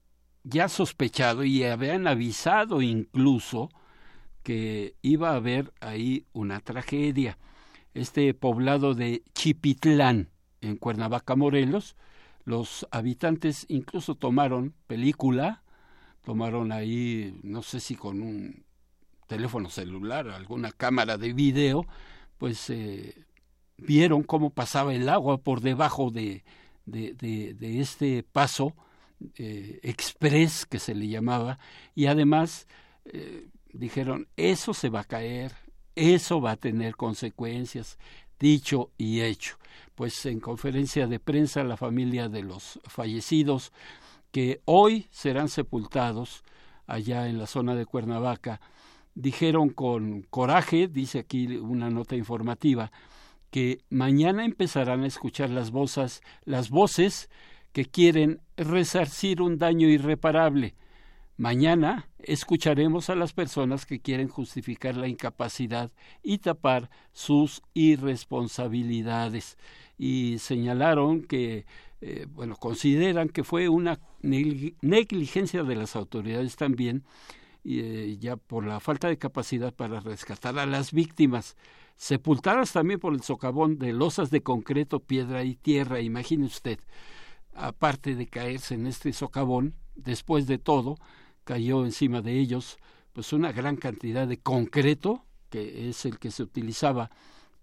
ya 0.43 0.69
sospechado 0.69 1.45
y 1.45 1.63
habían 1.63 2.09
avisado 2.09 2.83
incluso 2.83 3.71
que 4.43 4.97
iba 5.03 5.31
a 5.31 5.37
haber 5.37 5.73
ahí 5.79 6.27
una 6.33 6.59
tragedia 6.59 7.39
este 7.97 8.35
poblado 8.35 8.95
de 8.95 9.23
Chipitlán, 9.33 10.29
en 10.61 10.77
Cuernavaca, 10.77 11.35
Morelos. 11.35 11.97
Los 12.45 12.87
habitantes 12.91 13.65
incluso 13.69 14.15
tomaron 14.15 14.75
película, 14.87 15.63
tomaron 16.23 16.73
ahí, 16.73 17.39
no 17.43 17.63
sé 17.63 17.81
si 17.81 17.97
con 17.97 18.21
un 18.21 18.65
teléfono 19.27 19.71
celular, 19.71 20.29
alguna 20.29 20.73
cámara 20.73 21.17
de 21.17 21.33
video, 21.33 21.87
pues 22.39 22.69
eh, 22.71 23.25
vieron 23.79 24.23
cómo 24.23 24.51
pasaba 24.51 24.95
el 24.95 25.09
agua 25.09 25.39
por 25.39 25.61
debajo 25.63 26.11
de, 26.11 26.45
de, 26.85 27.15
de, 27.15 27.81
este 27.81 28.23
paso 28.23 28.77
eh, 29.37 29.81
express 29.83 30.67
que 30.67 30.79
se 30.79 30.95
le 30.95 31.09
llamaba, 31.09 31.59
y 31.95 32.07
además 32.07 32.69
eh, 33.07 33.49
dijeron, 33.73 34.29
eso 34.37 34.75
se 34.75 34.91
va 34.91 35.01
a 35.01 35.05
caer, 35.05 35.53
eso 35.97 36.41
va 36.41 36.53
a 36.53 36.57
tener 36.57 36.95
consecuencias, 36.95 37.99
dicho 38.39 38.91
y 38.97 39.23
hecho. 39.23 39.57
Pues 39.95 40.27
en 40.27 40.41
conferencia 40.41 41.07
de 41.07 41.19
prensa 41.19 41.65
la 41.65 41.77
familia 41.77 42.29
de 42.29 42.43
los 42.43 42.79
fallecidos, 42.85 43.73
que 44.31 44.61
hoy 44.67 45.09
serán 45.11 45.49
sepultados 45.49 46.45
allá 46.87 47.29
en 47.29 47.39
la 47.39 47.47
zona 47.47 47.75
de 47.75 47.87
Cuernavaca, 47.87 48.61
dijeron 49.15 49.71
con 49.71 50.23
coraje, 50.23 50.89
dice 50.89 51.21
aquí 51.21 51.47
una 51.57 51.89
nota 51.89 52.15
informativa, 52.15 52.93
que 53.51 53.81
mañana 53.89 54.45
empezarán 54.45 55.03
a 55.03 55.07
escuchar 55.07 55.49
las 55.49 55.71
voces, 55.71 56.21
las 56.45 56.69
voces 56.69 57.31
que 57.73 57.87
quieren 57.87 58.41
resarcir 58.57 59.41
un 59.41 59.57
daño 59.57 59.89
irreparable 59.89 60.75
Mañana 61.39 62.09
escucharemos 62.19 63.11
a 63.11 63.15
las 63.15 63.35
personas 63.35 63.85
que 63.85 64.01
quieren 64.01 64.29
justificar 64.29 64.97
la 64.97 65.07
incapacidad 65.07 65.93
y 66.23 66.39
tapar 66.39 66.89
sus 67.13 67.63
irresponsabilidades 67.75 69.59
y 69.99 70.39
señalaron 70.39 71.23
que, 71.23 71.67
eh, 72.01 72.27
bueno, 72.31 72.57
consideran 72.57 73.29
que 73.29 73.45
fue 73.45 73.69
una 73.69 74.01
negligencia 74.23 75.63
de 75.63 75.77
las 75.77 75.95
autoridades 75.95 76.57
también, 76.57 77.05
eh, 77.65 78.17
ya 78.19 78.37
por 78.39 78.65
la 78.65 78.81
falta 78.81 79.09
de 79.09 79.19
capacidad 79.19 79.75
para 79.75 80.01
rescatar 80.01 80.59
a 80.59 80.65
las 80.65 80.93
víctimas, 80.93 81.55
sepultadas 81.97 82.73
también 82.73 82.99
por 82.99 83.13
el 83.13 83.21
socavón 83.21 83.79
de 83.79 83.93
losas 83.93 84.31
de 84.31 84.43
concreto, 84.43 85.01
piedra 85.01 85.45
y 85.45 85.55
tierra. 85.55 86.01
Imagine 86.01 86.47
usted, 86.47 86.79
aparte 87.55 88.15
de 88.15 88.27
caerse 88.27 88.75
en 88.75 88.87
este 88.87 89.13
socavón, 89.13 89.75
después 89.97 90.47
de 90.47 90.59
todo, 90.59 90.97
cayó 91.47 91.85
encima 91.85 92.21
de 92.21 92.39
ellos 92.39 92.77
pues 93.13 93.33
una 93.33 93.53
gran 93.53 93.77
cantidad 93.77 94.27
de 94.27 94.37
concreto, 94.37 95.25
que 95.49 95.89
es 95.89 96.05
el 96.05 96.19
que 96.19 96.31
se 96.31 96.43
utilizaba 96.43 97.11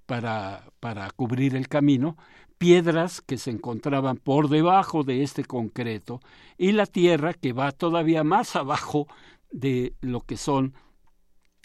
para, 0.07 0.71
para 0.79 1.11
cubrir 1.11 1.55
el 1.55 1.67
camino, 1.67 2.17
piedras 2.57 3.21
que 3.21 3.37
se 3.37 3.51
encontraban 3.51 4.17
por 4.17 4.49
debajo 4.49 5.03
de 5.03 5.21
este 5.21 5.43
concreto 5.43 6.21
y 6.57 6.71
la 6.71 6.85
tierra 6.85 7.33
que 7.33 7.53
va 7.53 7.71
todavía 7.71 8.23
más 8.23 8.55
abajo 8.55 9.05
de 9.51 9.93
lo 10.01 10.21
que 10.21 10.37
son 10.37 10.73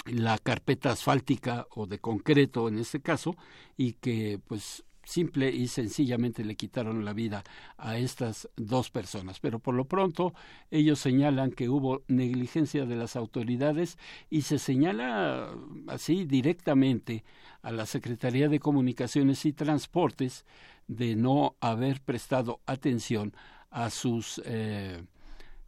la 0.05 0.39
carpeta 0.39 0.91
asfáltica 0.91 1.67
o 1.71 1.87
de 1.87 1.99
concreto 2.01 2.69
en 2.69 2.79
este 2.79 3.01
caso 3.01 3.37
y 3.77 3.93
que 3.95 4.41
pues 4.47 4.85
simple 5.09 5.51
y 5.51 5.69
sencillamente 5.69 6.45
le 6.45 6.55
quitaron 6.55 7.05
la 7.05 7.15
vida 7.15 7.43
a 7.79 7.97
estas 7.97 8.49
dos 8.57 8.91
personas. 8.91 9.41
Pero 9.41 9.59
por 9.59 9.75
lo 9.75 9.87
pronto 9.87 10.35
ellos 10.71 10.99
señalan 10.99 11.51
que 11.51 11.71
hubo 11.71 12.03
negligencia 12.09 12.85
de 12.85 12.97
las 12.97 13.17
autoridades 13.17 13.97
y 14.29 14.43
se 14.43 14.59
señala 14.59 15.51
así 15.87 16.25
directamente 16.25 17.25
a 17.63 17.73
la 17.73 17.87
Secretaría 17.87 18.49
de 18.49 18.61
Comunicaciones 18.61 19.47
y 19.47 19.55
Transportes 19.55 20.45
de 20.89 21.17
no 21.17 21.57
haber 21.61 22.03
prestado 22.03 22.61
atención 22.67 23.35
a 23.71 23.89
sus 23.89 24.43
eh, 24.45 25.03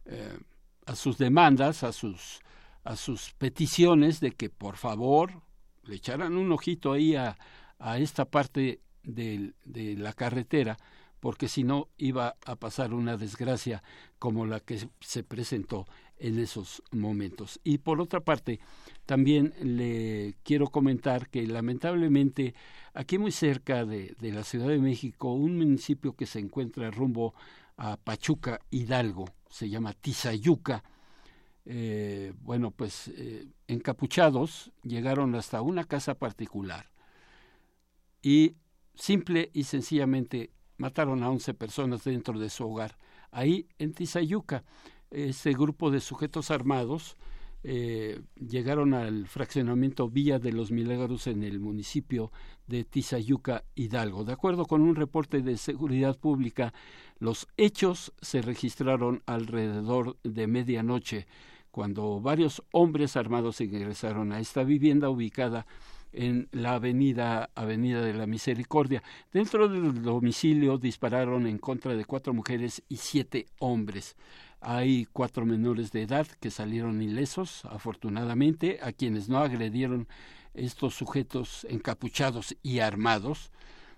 eh, 0.05 0.37
a 0.85 0.95
sus 0.95 1.17
demandas, 1.17 1.83
a 1.83 1.91
sus 1.91 2.41
a 2.83 2.95
sus 2.95 3.33
peticiones 3.33 4.19
de 4.19 4.31
que 4.31 4.49
por 4.49 4.77
favor 4.77 5.41
le 5.83 5.95
echaran 5.95 6.37
un 6.37 6.51
ojito 6.51 6.93
ahí 6.93 7.15
a, 7.15 7.37
a 7.79 7.97
esta 7.97 8.25
parte 8.25 8.81
de, 9.03 9.53
de 9.65 9.95
la 9.95 10.13
carretera, 10.13 10.77
porque 11.19 11.47
si 11.47 11.63
no 11.63 11.87
iba 11.97 12.35
a 12.45 12.55
pasar 12.55 12.93
una 12.93 13.17
desgracia 13.17 13.83
como 14.19 14.45
la 14.45 14.59
que 14.59 14.87
se 14.99 15.23
presentó 15.23 15.85
en 16.17 16.39
esos 16.39 16.83
momentos. 16.91 17.59
Y 17.63 17.79
por 17.79 17.99
otra 17.99 18.19
parte, 18.19 18.59
también 19.05 19.53
le 19.61 20.35
quiero 20.43 20.67
comentar 20.67 21.29
que 21.29 21.45
lamentablemente 21.47 22.53
aquí 22.93 23.17
muy 23.17 23.31
cerca 23.31 23.85
de, 23.85 24.15
de, 24.19 24.31
la 24.31 24.43
Ciudad 24.43 24.67
de 24.67 24.79
México, 24.79 25.33
un 25.33 25.57
municipio 25.57 26.13
que 26.13 26.25
se 26.25 26.39
encuentra 26.39 26.91
rumbo 26.91 27.33
a 27.77 27.97
Pachuca 27.97 28.59
Hidalgo, 28.69 29.25
se 29.49 29.69
llama 29.69 29.93
Tizayuca, 29.93 30.83
eh, 31.65 32.33
bueno, 32.41 32.71
pues 32.71 33.09
eh, 33.09 33.47
encapuchados, 33.67 34.71
llegaron 34.83 35.35
hasta 35.35 35.61
una 35.61 35.83
casa 35.83 36.15
particular 36.15 36.89
y 38.21 38.55
simple 38.95 39.49
y 39.53 39.63
sencillamente 39.63 40.51
mataron 40.77 41.23
a 41.23 41.29
11 41.29 41.53
personas 41.53 42.03
dentro 42.03 42.39
de 42.39 42.49
su 42.49 42.65
hogar. 42.69 42.97
Ahí 43.31 43.67
en 43.79 43.93
Tizayuca, 43.93 44.63
este 45.09 45.53
grupo 45.53 45.91
de 45.91 45.99
sujetos 45.99 46.51
armados 46.51 47.17
eh, 47.63 48.21
llegaron 48.35 48.95
al 48.95 49.27
fraccionamiento 49.27 50.09
Villa 50.09 50.39
de 50.39 50.51
los 50.51 50.71
Milagros 50.71 51.27
en 51.27 51.43
el 51.43 51.59
municipio 51.59 52.31
de 52.65 52.83
Tizayuca, 52.83 53.63
Hidalgo. 53.75 54.23
De 54.23 54.33
acuerdo 54.33 54.65
con 54.65 54.81
un 54.81 54.95
reporte 54.95 55.41
de 55.41 55.57
seguridad 55.57 56.17
pública, 56.17 56.73
los 57.19 57.47
hechos 57.57 58.13
se 58.21 58.41
registraron 58.41 59.21
alrededor 59.27 60.17
de 60.23 60.47
medianoche, 60.47 61.27
cuando 61.69 62.19
varios 62.19 62.63
hombres 62.71 63.15
armados 63.15 63.61
ingresaron 63.61 64.31
a 64.31 64.39
esta 64.39 64.63
vivienda 64.63 65.09
ubicada 65.09 65.67
en 66.13 66.49
la 66.51 66.73
avenida 66.73 67.49
Avenida 67.55 68.01
de 68.01 68.13
la 68.13 68.27
Misericordia. 68.27 69.03
Dentro 69.31 69.67
del 69.67 70.01
domicilio 70.01 70.77
dispararon 70.77 71.47
en 71.47 71.57
contra 71.57 71.95
de 71.95 72.05
cuatro 72.05 72.33
mujeres 72.33 72.83
y 72.89 72.97
siete 72.97 73.47
hombres. 73.59 74.15
Hay 74.59 75.07
cuatro 75.11 75.45
menores 75.45 75.91
de 75.91 76.03
edad 76.03 76.27
que 76.39 76.51
salieron 76.51 77.01
ilesos, 77.01 77.65
afortunadamente, 77.65 78.79
a 78.81 78.91
quienes 78.91 79.27
no 79.27 79.39
agredieron 79.39 80.07
estos 80.53 80.93
sujetos 80.93 81.65
encapuchados 81.69 82.55
y 82.61 82.79
armados. 82.79 83.51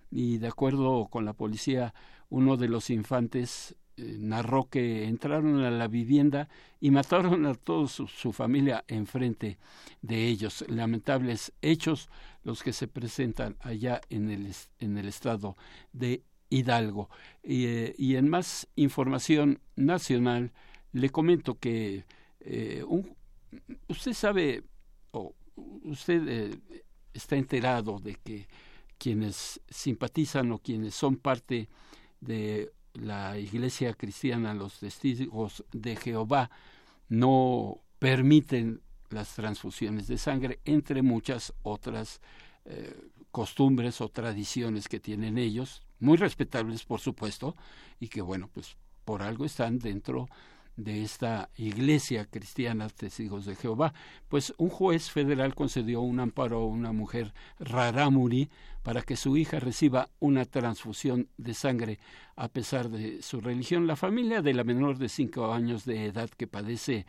Y 0.10 0.38
de 0.38 0.48
acuerdo 0.48 1.08
con 1.10 1.26
la 1.26 1.34
policía, 1.34 1.94
uno 2.30 2.56
de 2.58 2.70
los 2.70 2.90
infantes 2.90 3.76
narró 3.98 4.70
que 4.70 5.06
entraron 5.06 5.62
a 5.64 5.72
la 5.72 5.88
vivienda 5.88 6.50
y 6.80 6.92
mataron 6.92 7.46
a 7.46 7.54
toda 7.54 7.88
su, 7.88 8.34
familia 8.34 8.84
enfrente 8.88 9.58
de 10.02 10.28
ellos. 10.28 10.66
Lamentables 10.68 11.54
hechos 11.62 12.10
los 12.44 12.64
que 12.64 12.74
se 12.74 12.88
presentan 12.88 13.56
allá 13.62 14.02
en 14.10 14.30
el, 14.30 14.54
en 14.80 14.98
el 14.98 15.08
estado 15.08 15.56
de 15.92 16.24
Hidalgo. 16.50 17.10
Y, 17.44 17.66
eh, 17.66 17.96
y, 17.98 18.16
en 18.16 18.30
más 18.30 18.68
información 18.76 19.60
nacional, 19.76 20.52
le 20.92 21.10
comento 21.10 21.58
que 21.60 22.06
eh, 22.42 22.84
un, 22.88 23.16
usted 23.88 24.14
sabe, 24.14 24.64
o 25.12 25.34
usted 25.84 26.58
está 27.14 27.36
enterado 27.36 28.00
de 28.00 28.16
que 28.16 28.48
quienes 28.98 29.60
simpatizan 29.70 30.52
o 30.52 30.60
quienes 30.60 30.96
son 30.96 31.18
parte 31.18 31.70
de 32.22 32.72
la 32.94 33.38
Iglesia 33.38 33.94
Cristiana, 33.94 34.54
los 34.54 34.80
testigos 34.80 35.64
de 35.72 35.96
Jehová, 35.96 36.50
no 37.10 37.82
permiten 38.00 38.82
las 39.10 39.36
transfusiones 39.36 40.08
de 40.08 40.18
sangre, 40.18 40.60
entre 40.66 41.02
muchas 41.02 41.54
otras 41.64 42.22
eh, 42.66 42.96
costumbres 43.32 44.02
o 44.02 44.10
tradiciones 44.10 44.88
que 44.88 45.00
tienen 45.00 45.38
ellos, 45.38 45.84
muy 46.00 46.18
respetables 46.18 46.84
por 46.84 47.00
supuesto, 47.00 47.56
y 48.00 48.08
que 48.08 48.22
bueno, 48.22 48.50
pues 48.54 48.76
por 49.06 49.22
algo 49.22 49.46
están 49.46 49.80
dentro 49.80 50.28
de 50.76 51.04
esta 51.04 51.50
iglesia 51.56 52.26
cristiana 52.26 52.90
Testigos 52.90 53.46
de 53.46 53.56
Jehová, 53.56 53.94
pues 54.28 54.54
un 54.58 54.70
juez 54.70 55.10
federal 55.12 55.56
concedió 55.56 56.02
un 56.02 56.20
amparo 56.20 56.60
a 56.60 56.66
una 56.66 56.92
mujer 56.92 57.34
rarámuri 57.60 58.50
para 58.82 59.02
que 59.02 59.16
su 59.16 59.38
hija 59.38 59.60
reciba 59.60 60.10
una 60.20 60.46
transfusión 60.46 61.30
de 61.38 61.54
sangre 61.54 62.00
a 62.36 62.48
pesar 62.50 62.90
de 62.90 63.22
su 63.22 63.40
religión. 63.40 63.88
La 63.88 63.96
familia 63.96 64.42
de 64.42 64.54
la 64.54 64.64
menor 64.64 64.98
de 64.98 65.10
cinco 65.10 65.52
años 65.54 65.86
de 65.86 66.06
edad 66.06 66.30
que 66.30 66.48
padece 66.48 67.06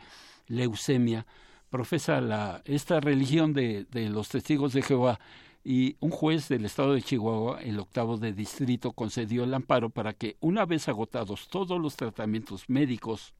leucemia 0.47 1.25
profesa 1.69 2.21
la, 2.21 2.61
esta 2.65 2.99
religión 2.99 3.53
de, 3.53 3.85
de 3.91 4.09
los 4.09 4.29
testigos 4.29 4.73
de 4.73 4.83
Jehová 4.83 5.19
y 5.63 5.97
un 5.99 6.11
juez 6.11 6.47
del 6.47 6.63
estado 6.65 6.93
de 6.93 7.01
Chihuahua, 7.01 7.59
el 7.63 7.79
octavo 7.79 8.17
de 8.17 8.33
distrito, 8.33 8.91
concedió 8.91 9.43
el 9.43 9.53
amparo 9.53 9.89
para 9.89 10.13
que, 10.13 10.37
una 10.39 10.63
vez 10.65 10.87
agotados 10.87 11.47
todos 11.47 11.81
los 11.81 11.95
tratamientos 11.95 12.69
médicos 12.69 13.33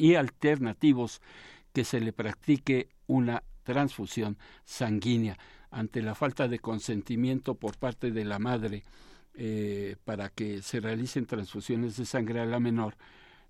y 0.00 0.14
alternativos 0.14 1.20
que 1.74 1.84
se 1.84 2.00
le 2.00 2.12
practique 2.12 2.88
una 3.06 3.42
transfusión 3.62 4.38
sanguínea 4.64 5.38
ante 5.70 6.02
la 6.02 6.14
falta 6.14 6.48
de 6.48 6.58
consentimiento 6.58 7.54
por 7.54 7.76
parte 7.76 8.10
de 8.10 8.24
la 8.24 8.38
madre 8.38 8.82
eh, 9.34 9.96
para 10.04 10.30
que 10.30 10.62
se 10.62 10.80
realicen 10.80 11.26
transfusiones 11.26 11.96
de 11.96 12.06
sangre 12.06 12.40
a 12.40 12.46
la 12.46 12.58
menor, 12.58 12.96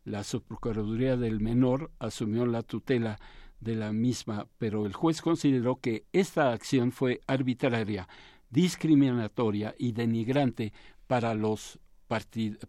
la 0.04 0.24
subprocuraduría 0.24 1.16
del 1.16 1.40
menor 1.40 1.92
asumió 1.98 2.44
la 2.46 2.62
tutela 2.62 3.18
de 3.60 3.76
la 3.76 3.92
misma, 3.92 4.48
pero 4.58 4.86
el 4.86 4.92
juez 4.92 5.22
consideró 5.22 5.76
que 5.76 6.04
esta 6.12 6.52
acción 6.52 6.90
fue 6.90 7.20
arbitraria, 7.26 8.08
discriminatoria 8.50 9.74
y 9.78 9.92
denigrante 9.92 10.72
para 11.06 11.34
los, 11.34 11.78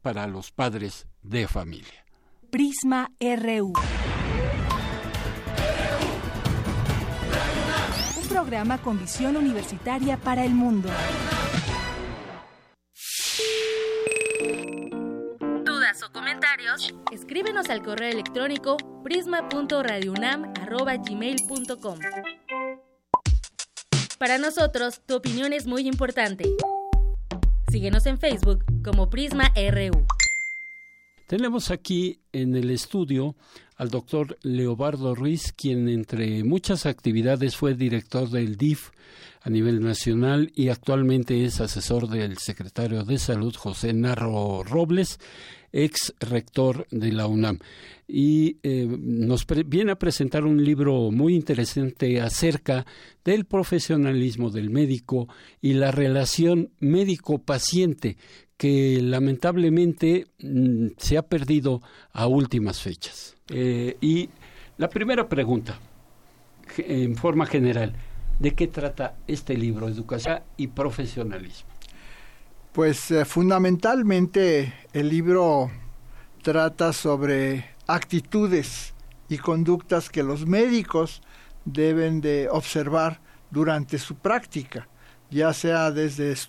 para 0.02 0.28
los 0.28 0.52
padres 0.52 1.08
de 1.24 1.48
familia. 1.48 2.06
Prisma 2.52 3.10
RU. 3.22 3.74
Un 8.18 8.28
programa 8.28 8.82
con 8.82 9.00
visión 9.00 9.38
universitaria 9.38 10.18
para 10.18 10.44
el 10.44 10.54
mundo. 10.54 10.90
¿Dudas 15.64 16.04
o 16.04 16.12
comentarios? 16.12 16.94
Escríbenos 17.14 17.70
al 17.70 17.84
correo 17.84 18.12
electrónico 18.12 18.76
prisma.radiounam@gmail.com. 19.06 22.00
Para 24.20 24.38
nosotros, 24.38 25.00
tu 25.06 25.16
opinión 25.16 25.54
es 25.54 25.68
muy 25.68 25.88
importante. 25.88 26.50
Síguenos 27.70 28.06
en 28.08 28.20
Facebook 28.20 28.66
como 28.84 29.10
Prisma 29.10 29.54
RU. 29.56 30.06
Tenemos 31.32 31.72
aquí 31.72 32.20
en 32.34 32.58
el 32.58 32.72
estudio 32.72 33.38
al 33.78 33.90
doctor 33.90 34.38
Leobardo 34.42 35.16
Ruiz, 35.16 35.54
quien 35.54 35.88
entre 35.88 36.44
muchas 36.44 36.86
actividades 36.86 37.56
fue 37.56 37.74
director 37.74 38.30
del 38.30 38.58
DIF 38.58 38.90
a 39.40 39.50
nivel 39.50 39.80
nacional 39.80 40.52
y 40.54 40.68
actualmente 40.68 41.46
es 41.46 41.62
asesor 41.62 42.10
del 42.10 42.38
secretario 42.38 43.06
de 43.06 43.18
Salud 43.18 43.56
José 43.56 43.94
Narro 43.94 44.62
Robles, 44.66 45.22
ex 45.72 46.14
rector 46.20 46.86
de 46.92 47.14
la 47.14 47.28
UNAM. 47.28 47.60
Y 48.10 48.58
eh, 48.64 48.86
nos 48.86 49.48
viene 49.68 49.94
a 49.94 50.00
presentar 50.00 50.44
un 50.44 50.62
libro 50.62 51.12
muy 51.12 51.34
interesante 51.34 52.20
acerca 52.20 52.86
del 53.24 53.46
profesionalismo 53.46 54.50
del 54.50 54.70
médico 54.70 55.30
y 55.62 55.76
la 55.76 55.92
relación 55.92 56.72
médico-paciente 56.82 58.18
que 58.62 59.00
lamentablemente 59.02 60.28
mm, 60.38 60.90
se 60.96 61.18
ha 61.18 61.24
perdido 61.24 61.82
a 62.14 62.28
últimas 62.28 62.80
fechas. 62.80 63.36
Eh, 63.50 63.98
y 64.02 64.30
la 64.78 64.88
primera 64.88 65.28
pregunta, 65.28 65.80
en 66.78 67.16
forma 67.16 67.48
general, 67.48 67.96
¿de 68.38 68.54
qué 68.54 68.68
trata 68.68 69.16
este 69.26 69.58
libro, 69.58 69.88
Educación 69.88 70.42
y 70.58 70.68
Profesionalismo? 70.68 71.72
Pues 72.72 73.10
eh, 73.10 73.26
fundamentalmente 73.26 74.72
el 74.94 75.10
libro 75.10 75.72
trata 76.44 76.94
sobre 76.94 77.66
actitudes 77.88 78.94
y 79.28 79.40
conductas 79.40 80.08
que 80.08 80.22
los 80.22 80.46
médicos 80.46 81.24
deben 81.66 82.22
de 82.22 82.48
observar 82.48 83.22
durante 83.50 83.98
su 83.98 84.18
práctica, 84.18 84.88
ya 85.32 85.52
sea 85.52 85.90
desde 85.90 86.32
estudios 86.32 86.42